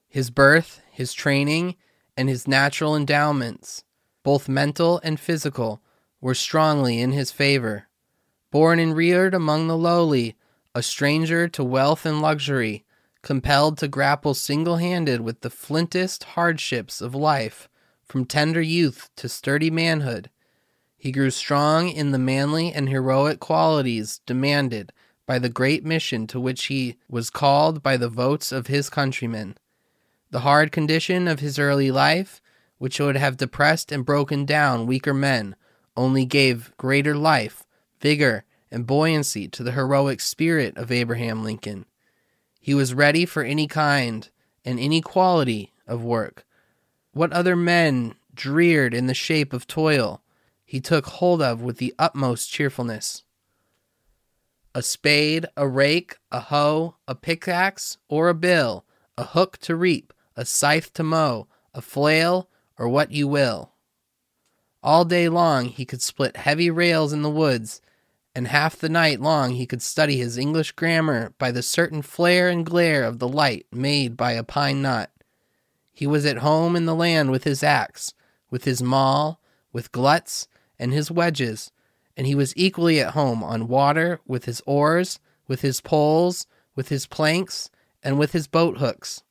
His 0.08 0.30
birth, 0.30 0.80
his 0.90 1.12
training, 1.12 1.76
and 2.16 2.28
his 2.28 2.48
natural 2.48 2.96
endowments, 2.96 3.84
both 4.22 4.48
mental 4.48 5.00
and 5.02 5.18
physical, 5.18 5.82
were 6.20 6.34
strongly 6.34 7.00
in 7.00 7.12
his 7.12 7.32
favor. 7.32 7.88
Born 8.50 8.78
and 8.78 8.94
reared 8.94 9.34
among 9.34 9.66
the 9.68 9.76
lowly, 9.76 10.36
a 10.74 10.82
stranger 10.82 11.48
to 11.48 11.64
wealth 11.64 12.06
and 12.06 12.20
luxury, 12.20 12.84
compelled 13.22 13.78
to 13.78 13.88
grapple 13.88 14.34
single 14.34 14.76
handed 14.76 15.20
with 15.20 15.40
the 15.40 15.50
flintest 15.50 16.24
hardships 16.24 17.00
of 17.00 17.14
life, 17.14 17.68
from 18.04 18.24
tender 18.24 18.60
youth 18.60 19.08
to 19.16 19.28
sturdy 19.28 19.70
manhood, 19.70 20.28
he 21.02 21.10
grew 21.10 21.32
strong 21.32 21.88
in 21.88 22.12
the 22.12 22.18
manly 22.18 22.72
and 22.72 22.88
heroic 22.88 23.40
qualities 23.40 24.20
demanded 24.24 24.92
by 25.26 25.36
the 25.36 25.48
great 25.48 25.84
mission 25.84 26.28
to 26.28 26.38
which 26.38 26.66
he 26.66 26.96
was 27.08 27.28
called 27.28 27.82
by 27.82 27.96
the 27.96 28.08
votes 28.08 28.52
of 28.52 28.68
his 28.68 28.88
countrymen. 28.88 29.58
The 30.30 30.42
hard 30.46 30.70
condition 30.70 31.26
of 31.26 31.40
his 31.40 31.58
early 31.58 31.90
life, 31.90 32.40
which 32.78 33.00
would 33.00 33.16
have 33.16 33.36
depressed 33.36 33.90
and 33.90 34.06
broken 34.06 34.44
down 34.44 34.86
weaker 34.86 35.12
men, 35.12 35.56
only 35.96 36.24
gave 36.24 36.72
greater 36.76 37.16
life, 37.16 37.64
vigor, 38.00 38.44
and 38.70 38.86
buoyancy 38.86 39.48
to 39.48 39.64
the 39.64 39.72
heroic 39.72 40.20
spirit 40.20 40.76
of 40.76 40.92
Abraham 40.92 41.42
Lincoln. 41.42 41.84
He 42.60 42.74
was 42.74 42.94
ready 42.94 43.26
for 43.26 43.42
any 43.42 43.66
kind 43.66 44.28
and 44.64 44.78
any 44.78 45.00
quality 45.00 45.72
of 45.84 46.04
work. 46.04 46.46
What 47.10 47.32
other 47.32 47.56
men 47.56 48.14
dreared 48.32 48.94
in 48.94 49.08
the 49.08 49.14
shape 49.14 49.52
of 49.52 49.66
toil, 49.66 50.21
he 50.72 50.80
took 50.80 51.04
hold 51.04 51.42
of 51.42 51.60
with 51.60 51.76
the 51.76 51.94
utmost 51.98 52.50
cheerfulness. 52.50 53.24
A 54.74 54.80
spade, 54.80 55.44
a 55.54 55.68
rake, 55.68 56.16
a 56.30 56.40
hoe, 56.40 56.96
a 57.06 57.14
pickaxe, 57.14 57.98
or 58.08 58.30
a 58.30 58.34
bill, 58.34 58.86
a 59.18 59.24
hook 59.24 59.58
to 59.58 59.76
reap, 59.76 60.14
a 60.34 60.46
scythe 60.46 60.90
to 60.94 61.02
mow, 61.02 61.46
a 61.74 61.82
flail, 61.82 62.48
or 62.78 62.88
what 62.88 63.12
you 63.12 63.28
will. 63.28 63.72
All 64.82 65.04
day 65.04 65.28
long 65.28 65.66
he 65.66 65.84
could 65.84 66.00
split 66.00 66.38
heavy 66.38 66.70
rails 66.70 67.12
in 67.12 67.20
the 67.20 67.28
woods, 67.28 67.82
and 68.34 68.48
half 68.48 68.74
the 68.74 68.88
night 68.88 69.20
long 69.20 69.50
he 69.50 69.66
could 69.66 69.82
study 69.82 70.16
his 70.16 70.38
English 70.38 70.72
grammar 70.72 71.34
by 71.36 71.50
the 71.50 71.62
certain 71.62 72.00
flare 72.00 72.48
and 72.48 72.64
glare 72.64 73.04
of 73.04 73.18
the 73.18 73.28
light 73.28 73.66
made 73.70 74.16
by 74.16 74.32
a 74.32 74.42
pine 74.42 74.80
knot. 74.80 75.10
He 75.92 76.06
was 76.06 76.24
at 76.24 76.38
home 76.38 76.74
in 76.76 76.86
the 76.86 76.94
land 76.94 77.30
with 77.30 77.44
his 77.44 77.62
axe, 77.62 78.14
with 78.48 78.64
his 78.64 78.82
maul, 78.82 79.38
with 79.70 79.92
gluts, 79.92 80.48
and 80.82 80.92
his 80.92 81.12
wedges, 81.12 81.70
and 82.16 82.26
he 82.26 82.34
was 82.34 82.52
equally 82.56 83.00
at 83.00 83.12
home 83.12 83.42
on 83.44 83.68
water 83.68 84.20
with 84.26 84.46
his 84.46 84.60
oars, 84.66 85.20
with 85.46 85.60
his 85.60 85.80
poles, 85.80 86.46
with 86.74 86.88
his 86.88 87.06
planks, 87.06 87.70
and 88.02 88.18
with 88.18 88.32
his 88.32 88.48
boat 88.48 88.78
hooks. 88.78 89.22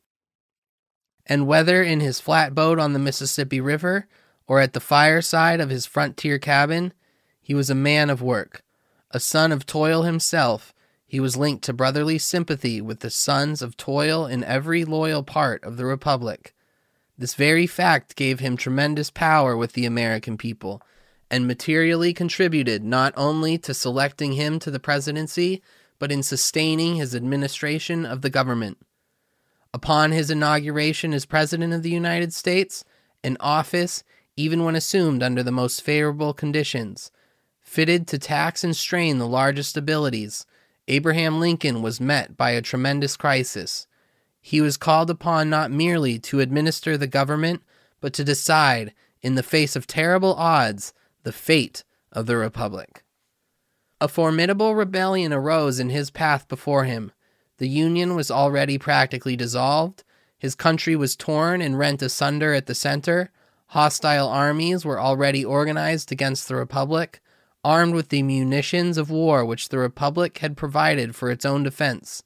And 1.26 1.46
whether 1.46 1.84
in 1.84 2.00
his 2.00 2.22
flat 2.22 2.56
boat 2.56 2.80
on 2.80 2.94
the 2.94 3.00
Mississippi 3.00 3.60
River 3.60 4.08
or 4.48 4.62
at 4.62 4.72
the 4.72 4.80
fireside 4.80 5.60
of 5.60 5.70
his 5.70 5.86
frontier 5.86 6.40
cabin, 6.40 6.94
he 7.42 7.54
was 7.54 7.70
a 7.70 7.76
man 7.76 8.10
of 8.10 8.22
work, 8.22 8.64
a 9.12 9.20
son 9.20 9.52
of 9.52 9.66
toil 9.66 10.04
himself. 10.04 10.74
He 11.06 11.20
was 11.20 11.36
linked 11.36 11.66
to 11.66 11.74
brotherly 11.74 12.18
sympathy 12.18 12.80
with 12.80 13.02
the 13.02 13.10
sons 13.10 13.62
of 13.62 13.76
toil 13.76 14.26
in 14.26 14.46
every 14.46 14.86
loyal 14.86 15.22
part 15.22 15.64
of 15.66 15.76
the 15.76 15.86
Republic. 15.86 16.56
This 17.18 17.34
very 17.34 17.68
fact 17.68 18.16
gave 18.16 18.40
him 18.40 18.56
tremendous 18.56 19.12
power 19.12 19.58
with 19.58 19.74
the 19.74 19.86
American 19.86 20.38
people 20.38 20.82
and 21.32 21.48
materially 21.48 22.14
contributed 22.14 22.84
not 22.84 23.14
only 23.16 23.58
to 23.58 23.74
selecting 23.74 24.34
him 24.34 24.60
to 24.60 24.70
the 24.70 24.82
presidency, 24.82 25.64
but 25.98 26.12
in 26.12 26.22
sustaining 26.22 26.96
his 26.96 27.16
administration 27.16 28.06
of 28.06 28.22
the 28.22 28.30
government. 28.30 28.78
Upon 29.74 30.12
his 30.12 30.30
inauguration 30.30 31.14
as 31.14 31.26
President 31.26 31.72
of 31.72 31.84
the 31.84 31.90
United 31.90 32.34
States, 32.34 32.84
an 33.24 33.38
office, 33.40 34.04
even 34.36 34.66
when 34.66 34.76
assumed 34.76 35.24
under 35.24 35.42
the 35.42 35.52
most 35.52 35.82
favorable 35.82 36.34
conditions, 36.34 37.12
fitted 37.62 38.08
to 38.08 38.20
tax 38.20 38.66
and 38.66 38.76
strain 38.76 39.18
the 39.18 39.28
largest 39.28 39.78
abilities, 39.78 40.46
Abraham 40.90 41.40
Lincoln 41.40 41.82
was 41.82 42.02
met 42.02 42.36
by 42.36 42.50
a 42.50 42.62
tremendous 42.62 43.16
crisis. 43.16 43.88
He 44.42 44.60
was 44.60 44.76
called 44.76 45.10
upon 45.10 45.50
not 45.50 45.72
merely 45.72 46.20
to 46.20 46.42
administer 46.42 46.98
the 46.98 47.08
government, 47.08 47.62
but 48.02 48.12
to 48.14 48.26
decide, 48.26 48.94
in 49.22 49.36
the 49.36 49.44
face 49.44 49.78
of 49.78 49.88
terrible 49.88 50.34
odds, 50.34 50.94
the 51.24 51.32
fate 51.32 51.84
of 52.12 52.26
the 52.26 52.38
Republic. 52.38 53.04
A 54.00 54.08
formidable 54.08 54.74
rebellion 54.74 55.32
arose 55.32 55.80
in 55.80 55.90
his 55.90 56.10
path 56.10 56.48
before 56.48 56.86
him. 56.86 57.12
The 57.58 57.70
Union 57.70 58.16
was 58.16 58.32
already 58.32 58.78
practically 58.78 59.36
dissolved. 59.36 60.04
His 60.40 60.56
country 60.56 60.96
was 60.96 61.16
torn 61.16 61.62
and 61.62 61.78
rent 61.78 62.02
asunder 62.02 62.54
at 62.54 62.66
the 62.66 62.74
center. 62.74 63.32
Hostile 63.68 64.28
armies 64.28 64.84
were 64.84 65.00
already 65.00 65.46
organized 65.46 66.12
against 66.12 66.48
the 66.48 66.56
Republic, 66.56 67.22
armed 67.64 67.94
with 67.94 68.10
the 68.10 68.24
munitions 68.24 68.98
of 68.98 69.12
war 69.12 69.46
which 69.46 69.70
the 69.70 69.78
Republic 69.78 70.40
had 70.40 70.58
provided 70.58 71.16
for 71.16 71.30
its 71.30 71.46
own 71.46 71.62
defense. 71.62 72.24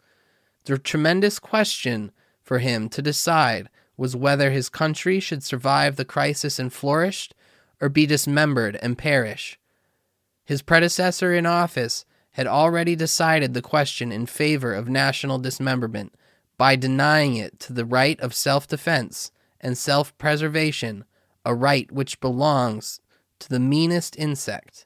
The 0.64 0.78
tremendous 0.78 1.40
question 1.40 2.12
for 2.42 2.60
him 2.60 2.88
to 2.90 3.02
decide 3.02 3.70
was 3.98 4.16
whether 4.16 4.52
his 4.52 4.70
country 4.70 5.20
should 5.20 5.44
survive 5.44 5.96
the 5.98 6.06
crisis 6.06 6.58
and 6.58 6.72
flourish, 6.72 7.30
or 7.82 7.90
be 7.90 8.06
dismembered 8.06 8.78
and 8.82 8.98
perish. 8.98 9.60
His 10.46 10.62
predecessor 10.62 11.34
in 11.34 11.46
office 11.46 12.06
had 12.32 12.48
already 12.48 12.96
decided 12.96 13.54
the 13.54 13.62
question 13.62 14.12
in 14.12 14.26
favor 14.26 14.74
of 14.74 14.90
national 14.90 15.40
dismemberment 15.40 16.14
by 16.58 16.76
denying 16.76 17.36
it 17.36 17.60
to 17.62 17.74
the 17.74 17.86
right 17.86 18.20
of 18.20 18.34
self 18.34 18.68
defense 18.68 19.32
and 19.60 19.78
self 19.78 20.18
preservation, 20.18 21.06
a 21.44 21.56
right 21.56 21.92
which 21.92 22.20
belongs 22.20 23.00
to 23.40 23.50
the 23.50 23.60
meanest 23.60 24.18
insect. 24.18 24.86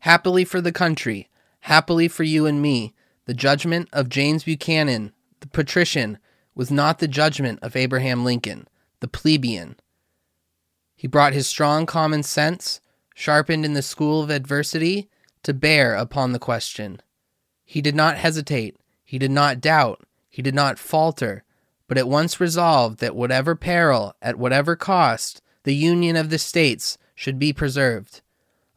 Happily 0.00 0.44
for 0.44 0.60
the 0.60 0.72
country, 0.72 1.28
happily 1.60 2.08
for 2.08 2.24
you 2.24 2.46
and 2.46 2.60
me, 2.60 2.92
the 3.26 3.34
judgment 3.34 3.88
of 3.92 4.08
James 4.08 4.44
Buchanan, 4.44 5.12
the 5.40 5.46
patrician, 5.48 6.18
was 6.54 6.70
not 6.70 6.98
the 6.98 7.08
judgment 7.08 7.58
of 7.62 7.76
Abraham 7.76 8.24
Lincoln, 8.24 8.66
the 9.00 9.08
plebeian. 9.08 9.76
He 11.02 11.08
brought 11.08 11.32
his 11.32 11.48
strong 11.48 11.84
common 11.84 12.22
sense, 12.22 12.80
sharpened 13.12 13.64
in 13.64 13.72
the 13.72 13.82
school 13.82 14.22
of 14.22 14.30
adversity, 14.30 15.10
to 15.42 15.52
bear 15.52 15.96
upon 15.96 16.30
the 16.30 16.38
question. 16.38 17.02
He 17.64 17.82
did 17.82 17.96
not 17.96 18.18
hesitate, 18.18 18.76
he 19.02 19.18
did 19.18 19.32
not 19.32 19.60
doubt, 19.60 20.06
he 20.30 20.42
did 20.42 20.54
not 20.54 20.78
falter, 20.78 21.42
but 21.88 21.98
at 21.98 22.06
once 22.06 22.38
resolved 22.38 23.00
that 23.00 23.16
whatever 23.16 23.56
peril, 23.56 24.14
at 24.22 24.38
whatever 24.38 24.76
cost, 24.76 25.42
the 25.64 25.74
union 25.74 26.14
of 26.14 26.30
the 26.30 26.38
states 26.38 26.98
should 27.16 27.36
be 27.36 27.52
preserved. 27.52 28.20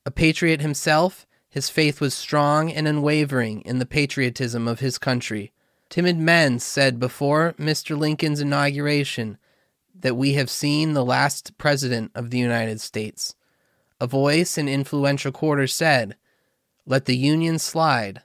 A 0.04 0.10
patriot 0.10 0.62
himself, 0.62 1.28
his 1.48 1.70
faith 1.70 2.02
was 2.02 2.16
strong 2.16 2.72
and 2.72 2.88
unwavering 2.88 3.62
in 3.66 3.78
the 3.78 3.86
patriotism 3.86 4.68
of 4.68 4.80
his 4.80 4.98
country. 4.98 5.52
Timid 5.92 6.18
men 6.18 6.58
said 6.58 7.00
before 7.00 7.54
Mr. 7.60 7.96
Lincoln's 7.96 8.42
inauguration 8.42 9.38
that 10.00 10.16
we 10.16 10.34
have 10.34 10.50
seen 10.50 10.94
the 10.94 11.06
last 11.06 11.58
president 11.58 12.12
of 12.16 12.30
the 12.30 12.38
United 12.38 12.82
States. 12.82 13.36
A 14.00 14.08
voice 14.08 14.58
in 14.58 14.68
influential 14.68 15.32
quarters 15.32 15.74
said, 15.74 16.16
Let 16.86 17.06
the 17.06 17.18
Union 17.18 17.60
slide. 17.60 18.22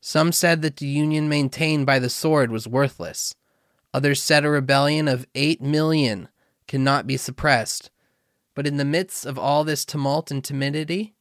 Some 0.00 0.32
said 0.32 0.62
that 0.62 0.76
the 0.76 0.86
Union 0.86 1.28
maintained 1.28 1.86
by 1.86 1.98
the 1.98 2.10
sword 2.10 2.50
was 2.50 2.68
worthless. 2.68 3.34
Others 3.92 4.22
said 4.22 4.44
a 4.44 4.50
rebellion 4.50 5.08
of 5.08 5.26
eight 5.34 5.62
million 5.62 6.28
cannot 6.68 7.06
be 7.06 7.16
suppressed. 7.16 7.90
But 8.54 8.66
in 8.66 8.76
the 8.76 8.84
midst 8.84 9.26
of 9.26 9.38
all 9.38 9.64
this 9.64 9.84
tumult 9.84 10.30
and 10.30 10.44
timidity, 10.44 11.14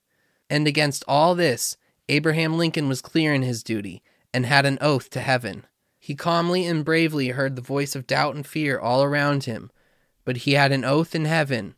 and 0.50 0.68
against 0.68 1.04
all 1.08 1.34
this, 1.34 1.78
Abraham 2.10 2.58
Lincoln 2.58 2.88
was 2.88 3.02
clear 3.02 3.34
in 3.34 3.42
his 3.42 3.64
duty 3.64 4.04
and 4.34 4.46
had 4.46 4.66
an 4.66 4.78
oath 4.82 5.10
to 5.12 5.20
heaven. 5.20 5.66
He 6.06 6.16
calmly 6.16 6.66
and 6.66 6.84
bravely 6.84 7.30
heard 7.30 7.56
the 7.56 7.62
voice 7.62 7.96
of 7.96 8.08
doubt 8.08 8.36
and 8.36 8.46
fear 8.46 8.78
all 8.78 9.06
around 9.06 9.46
him, 9.46 9.72
but 10.26 10.36
he 10.36 10.52
had 10.52 10.74
an 10.74 10.84
oath 10.84 11.16
in 11.16 11.24
heaven, 11.24 11.76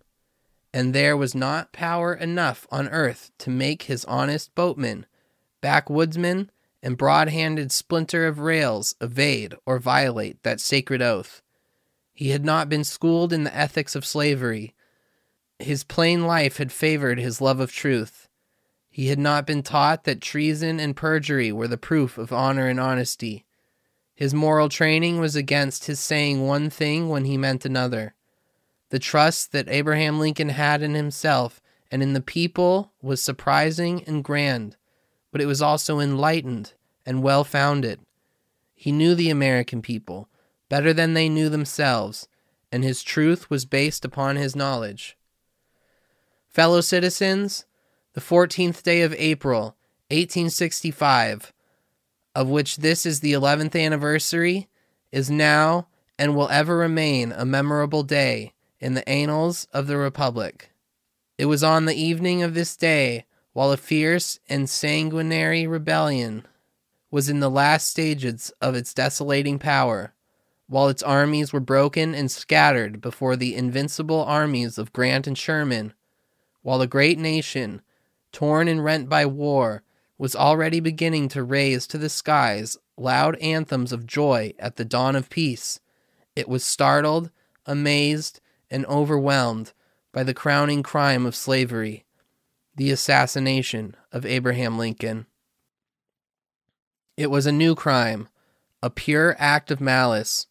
and 0.73 0.95
there 0.95 1.15
was 1.15 1.35
not 1.35 1.71
power 1.71 2.15
enough 2.15 2.65
on 2.71 2.89
earth 2.89 3.29
to 3.37 3.51
make 3.51 3.83
his 3.83 4.03
honest 4.05 4.55
boatman, 4.55 5.05
backwoodsman, 5.61 6.49
and 6.81 6.97
broad 6.97 7.29
handed 7.29 7.71
splinter 7.71 8.25
of 8.25 8.39
rails 8.39 8.95
evade 8.99 9.53
or 9.63 9.77
violate 9.77 10.41
that 10.41 10.59
sacred 10.59 11.03
oath. 11.03 11.43
He 12.11 12.29
had 12.29 12.43
not 12.43 12.67
been 12.67 12.83
schooled 12.83 13.31
in 13.31 13.43
the 13.43 13.55
ethics 13.55 13.93
of 13.93 14.07
slavery. 14.07 14.73
His 15.59 15.83
plain 15.83 16.25
life 16.25 16.57
had 16.57 16.71
favored 16.71 17.19
his 17.19 17.41
love 17.41 17.59
of 17.59 17.71
truth. 17.71 18.27
He 18.89 19.09
had 19.09 19.19
not 19.19 19.45
been 19.45 19.61
taught 19.61 20.03
that 20.05 20.19
treason 20.19 20.79
and 20.79 20.95
perjury 20.95 21.51
were 21.51 21.67
the 21.67 21.77
proof 21.77 22.17
of 22.17 22.33
honor 22.33 22.67
and 22.67 22.79
honesty. 22.79 23.45
His 24.15 24.33
moral 24.33 24.69
training 24.69 25.19
was 25.19 25.35
against 25.35 25.85
his 25.85 25.99
saying 25.99 26.47
one 26.47 26.69
thing 26.69 27.09
when 27.09 27.25
he 27.25 27.37
meant 27.37 27.65
another. 27.65 28.15
The 28.89 28.99
trust 28.99 29.51
that 29.51 29.67
Abraham 29.67 30.19
Lincoln 30.19 30.49
had 30.49 30.81
in 30.81 30.95
himself 30.95 31.61
and 31.91 32.01
in 32.01 32.13
the 32.13 32.21
people 32.21 32.93
was 33.01 33.21
surprising 33.21 34.03
and 34.05 34.23
grand, 34.23 34.77
but 35.31 35.41
it 35.41 35.45
was 35.45 35.61
also 35.61 35.99
enlightened 35.99 36.73
and 37.05 37.21
well 37.21 37.43
founded. 37.43 37.99
He 38.73 38.91
knew 38.91 39.15
the 39.15 39.29
American 39.29 39.81
people 39.81 40.29
better 40.69 40.93
than 40.93 41.13
they 41.13 41.29
knew 41.29 41.49
themselves, 41.49 42.27
and 42.71 42.83
his 42.83 43.03
truth 43.03 43.49
was 43.49 43.65
based 43.65 44.03
upon 44.03 44.37
his 44.37 44.55
knowledge. 44.55 45.17
Fellow 46.47 46.81
citizens, 46.81 47.65
the 48.13 48.21
14th 48.21 48.81
day 48.81 49.01
of 49.01 49.13
April, 49.17 49.75
1865, 50.09 51.51
of 52.35 52.49
which 52.49 52.77
this 52.77 53.05
is 53.05 53.21
the 53.21 53.33
11th 53.33 53.81
anniversary, 53.81 54.67
is 55.11 55.31
now 55.31 55.87
and 56.19 56.35
will 56.35 56.49
ever 56.49 56.77
remain 56.77 57.31
a 57.31 57.45
memorable 57.45 58.03
day 58.03 58.53
in 58.79 58.93
the 58.93 59.07
annals 59.09 59.67
of 59.73 59.87
the 59.87 59.97
Republic. 59.97 60.71
It 61.37 61.45
was 61.45 61.63
on 61.63 61.85
the 61.85 61.95
evening 61.95 62.43
of 62.43 62.53
this 62.53 62.75
day 62.75 63.25
while 63.53 63.71
a 63.71 63.77
fierce 63.77 64.39
and 64.49 64.69
sanguinary 64.69 65.65
rebellion 65.65 66.45
was 67.09 67.29
in 67.29 67.39
the 67.39 67.49
last 67.49 67.87
stages 67.87 68.51
of 68.59 68.75
its 68.75 68.93
desolating 68.93 69.57
power, 69.57 70.13
while 70.67 70.89
its 70.89 71.01
armies 71.01 71.53
were 71.53 71.61
broken 71.61 72.13
and 72.13 72.29
scattered 72.29 72.99
before 72.99 73.37
the 73.37 73.55
invincible 73.55 74.21
armies 74.23 74.77
of 74.77 74.91
Grant 74.91 75.25
and 75.25 75.37
Sherman, 75.37 75.93
while 76.63 76.79
the 76.79 76.87
great 76.87 77.17
nation, 77.17 77.81
torn 78.33 78.67
and 78.67 78.83
rent 78.83 79.07
by 79.07 79.25
war, 79.25 79.83
was 80.17 80.35
already 80.35 80.79
beginning 80.79 81.27
to 81.29 81.43
raise 81.43 81.87
to 81.87 81.97
the 81.97 82.09
skies 82.09 82.77
loud 82.97 83.35
anthems 83.37 83.91
of 83.91 84.07
joy 84.07 84.53
at 84.57 84.77
the 84.77 84.85
dawn 84.85 85.15
of 85.15 85.29
peace, 85.29 85.79
it 86.35 86.49
was 86.49 86.65
startled, 86.65 87.31
amazed, 87.65 88.41
and 88.69 88.85
overwhelmed 88.87 89.73
by 90.11 90.23
the 90.23 90.33
crowning 90.33 90.83
crime 90.83 91.25
of 91.25 91.35
slavery, 91.35 92.05
the 92.75 92.91
assassination 92.91 93.95
of 94.11 94.25
Abraham 94.25 94.77
Lincoln. 94.77 95.25
It 97.15 97.31
was 97.31 97.45
a 97.45 97.51
new 97.51 97.75
crime, 97.75 98.27
a 98.83 98.89
pure 98.89 99.35
act 99.39 99.71
of 99.71 99.79
malice. 99.79 100.47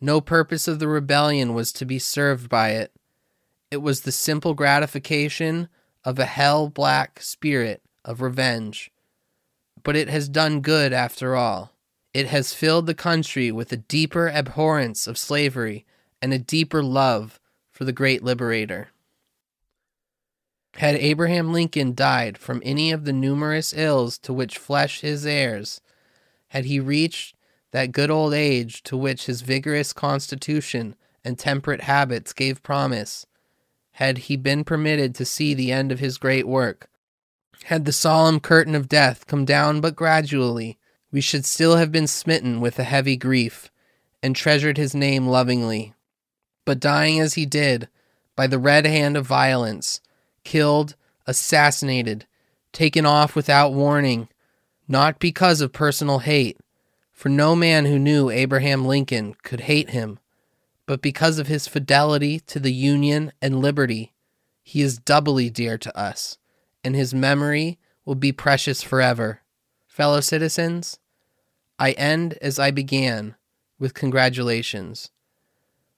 No 0.00 0.20
purpose 0.20 0.66
of 0.66 0.78
the 0.78 0.88
rebellion 0.88 1.52
was 1.52 1.72
to 1.72 1.84
be 1.84 1.98
served 1.98 2.48
by 2.48 2.70
it. 2.70 2.92
It 3.70 3.78
was 3.78 4.00
the 4.02 4.12
simple 4.12 4.54
gratification 4.54 5.68
of 6.04 6.18
a 6.18 6.24
hell 6.24 6.70
black 6.70 7.20
spirit 7.20 7.82
of 8.04 8.22
revenge. 8.22 8.90
But 9.88 9.96
it 9.96 10.10
has 10.10 10.28
done 10.28 10.60
good 10.60 10.92
after 10.92 11.34
all. 11.34 11.72
It 12.12 12.26
has 12.26 12.52
filled 12.52 12.84
the 12.84 12.92
country 12.92 13.50
with 13.50 13.72
a 13.72 13.78
deeper 13.78 14.28
abhorrence 14.28 15.06
of 15.06 15.16
slavery 15.16 15.86
and 16.20 16.30
a 16.30 16.38
deeper 16.38 16.82
love 16.82 17.40
for 17.70 17.86
the 17.86 17.92
great 17.94 18.22
liberator. 18.22 18.88
Had 20.74 20.96
Abraham 20.96 21.54
Lincoln 21.54 21.94
died 21.94 22.36
from 22.36 22.60
any 22.66 22.92
of 22.92 23.06
the 23.06 23.14
numerous 23.14 23.72
ills 23.72 24.18
to 24.18 24.34
which 24.34 24.58
flesh 24.58 25.02
is 25.02 25.24
heirs, 25.24 25.80
had 26.48 26.66
he 26.66 26.78
reached 26.80 27.34
that 27.70 27.90
good 27.90 28.10
old 28.10 28.34
age 28.34 28.82
to 28.82 28.94
which 28.94 29.24
his 29.24 29.40
vigorous 29.40 29.94
constitution 29.94 30.96
and 31.24 31.38
temperate 31.38 31.80
habits 31.80 32.34
gave 32.34 32.62
promise, 32.62 33.24
had 33.92 34.18
he 34.18 34.36
been 34.36 34.64
permitted 34.64 35.14
to 35.14 35.24
see 35.24 35.54
the 35.54 35.72
end 35.72 35.90
of 35.90 35.98
his 35.98 36.18
great 36.18 36.46
work, 36.46 36.90
had 37.68 37.84
the 37.84 37.92
solemn 37.92 38.40
curtain 38.40 38.74
of 38.74 38.88
death 38.88 39.26
come 39.26 39.44
down 39.44 39.78
but 39.78 39.94
gradually, 39.94 40.78
we 41.12 41.20
should 41.20 41.44
still 41.44 41.76
have 41.76 41.92
been 41.92 42.06
smitten 42.06 42.62
with 42.62 42.78
a 42.78 42.82
heavy 42.84 43.14
grief, 43.14 43.70
and 44.22 44.34
treasured 44.34 44.78
his 44.78 44.94
name 44.94 45.26
lovingly. 45.26 45.92
But 46.64 46.80
dying 46.80 47.20
as 47.20 47.34
he 47.34 47.44
did, 47.44 47.88
by 48.34 48.46
the 48.46 48.58
red 48.58 48.86
hand 48.86 49.18
of 49.18 49.26
violence, 49.26 50.00
killed, 50.44 50.96
assassinated, 51.26 52.24
taken 52.72 53.04
off 53.04 53.36
without 53.36 53.74
warning, 53.74 54.28
not 54.88 55.18
because 55.18 55.60
of 55.60 55.70
personal 55.70 56.20
hate, 56.20 56.56
for 57.12 57.28
no 57.28 57.54
man 57.54 57.84
who 57.84 57.98
knew 57.98 58.30
Abraham 58.30 58.86
Lincoln 58.86 59.34
could 59.42 59.60
hate 59.60 59.90
him, 59.90 60.18
but 60.86 61.02
because 61.02 61.38
of 61.38 61.48
his 61.48 61.68
fidelity 61.68 62.40
to 62.46 62.58
the 62.58 62.72
Union 62.72 63.30
and 63.42 63.60
liberty, 63.60 64.14
he 64.62 64.80
is 64.80 64.96
doubly 64.96 65.50
dear 65.50 65.76
to 65.76 65.94
us, 65.94 66.38
and 66.82 66.94
his 66.94 67.14
memory 67.14 67.78
will 68.04 68.14
be 68.14 68.32
precious 68.32 68.82
forever. 68.82 69.42
Fellow 69.86 70.20
citizens, 70.20 70.98
I 71.78 71.92
end 71.92 72.38
as 72.40 72.58
I 72.58 72.70
began 72.70 73.34
with 73.78 73.94
congratulations. 73.94 75.10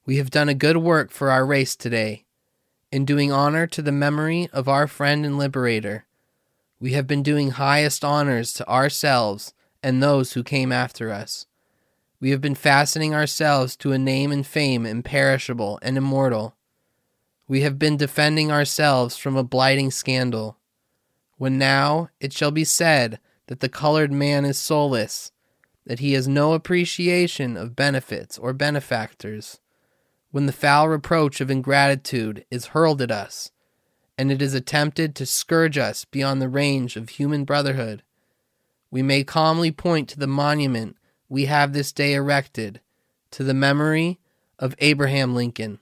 We 0.07 0.17
have 0.17 0.31
done 0.31 0.49
a 0.49 0.55
good 0.55 0.79
work 0.79 1.11
for 1.11 1.31
our 1.31 1.47
race 1.47 1.77
today. 1.77 2.25
In 2.91 3.05
doing 3.05 3.31
honor 3.31 3.67
to 3.69 3.83
the 3.83 3.93
memory 3.93 4.49
of 4.53 4.69
our 4.69 4.87
friend 4.87 5.25
and 5.25 5.39
liberator, 5.39 6.07
we 6.81 6.93
have 6.93 7.07
been 7.07 7.23
doing 7.23 7.51
highest 7.53 8.05
honors 8.05 8.53
to 8.55 8.69
ourselves 8.69 9.55
and 9.83 10.03
those 10.03 10.33
who 10.33 10.43
came 10.43 10.73
after 10.73 11.13
us. 11.13 11.47
We 12.21 12.31
have 12.31 12.41
been 12.41 12.55
fastening 12.55 13.15
ourselves 13.15 13.77
to 13.77 13.93
a 13.93 13.99
name 13.99 14.33
and 14.33 14.47
fame 14.47 14.85
imperishable 14.85 15.79
and 15.83 15.97
immortal. 15.97 16.55
We 17.49 17.63
have 17.63 17.79
been 17.79 17.97
defending 17.97 18.51
ourselves 18.51 19.17
from 19.17 19.37
a 19.37 19.45
blighting 19.45 19.91
scandal. 19.91 20.57
When 21.41 21.57
now 21.57 22.11
it 22.21 22.35
shall 22.35 22.51
be 22.51 22.65
said 22.65 23.19
that 23.47 23.61
the 23.61 23.71
colored 23.71 24.13
man 24.13 24.45
is 24.45 24.59
soulless, 24.59 25.33
that 25.87 26.01
he 26.01 26.13
has 26.13 26.29
no 26.29 26.53
appreciation 26.53 27.57
of 27.57 27.75
benefits 27.75 28.37
or 28.37 28.53
benefactors, 28.53 29.59
when 30.33 30.45
the 30.45 30.53
foul 30.53 30.91
reproach 30.91 31.41
of 31.41 31.51
ingratitude 31.51 32.45
is 32.51 32.67
hurled 32.77 33.01
at 33.01 33.11
us, 33.11 33.53
and 34.19 34.31
it 34.31 34.43
is 34.43 34.53
attempted 34.53 35.15
to 35.15 35.25
scourge 35.25 35.79
us 35.79 36.05
beyond 36.05 36.43
the 36.43 36.49
range 36.51 36.95
of 36.97 37.09
human 37.09 37.45
brotherhood, 37.45 38.03
we 38.91 39.01
may 39.01 39.25
calmly 39.25 39.71
point 39.71 40.11
to 40.11 40.19
the 40.19 40.27
monument 40.27 40.99
we 41.31 41.47
have 41.47 41.73
this 41.73 41.91
day 41.91 42.13
erected 42.13 42.83
to 43.31 43.43
the 43.43 43.55
memory 43.55 44.21
of 44.59 44.75
Abraham 44.79 45.35
Lincoln. 45.35 45.79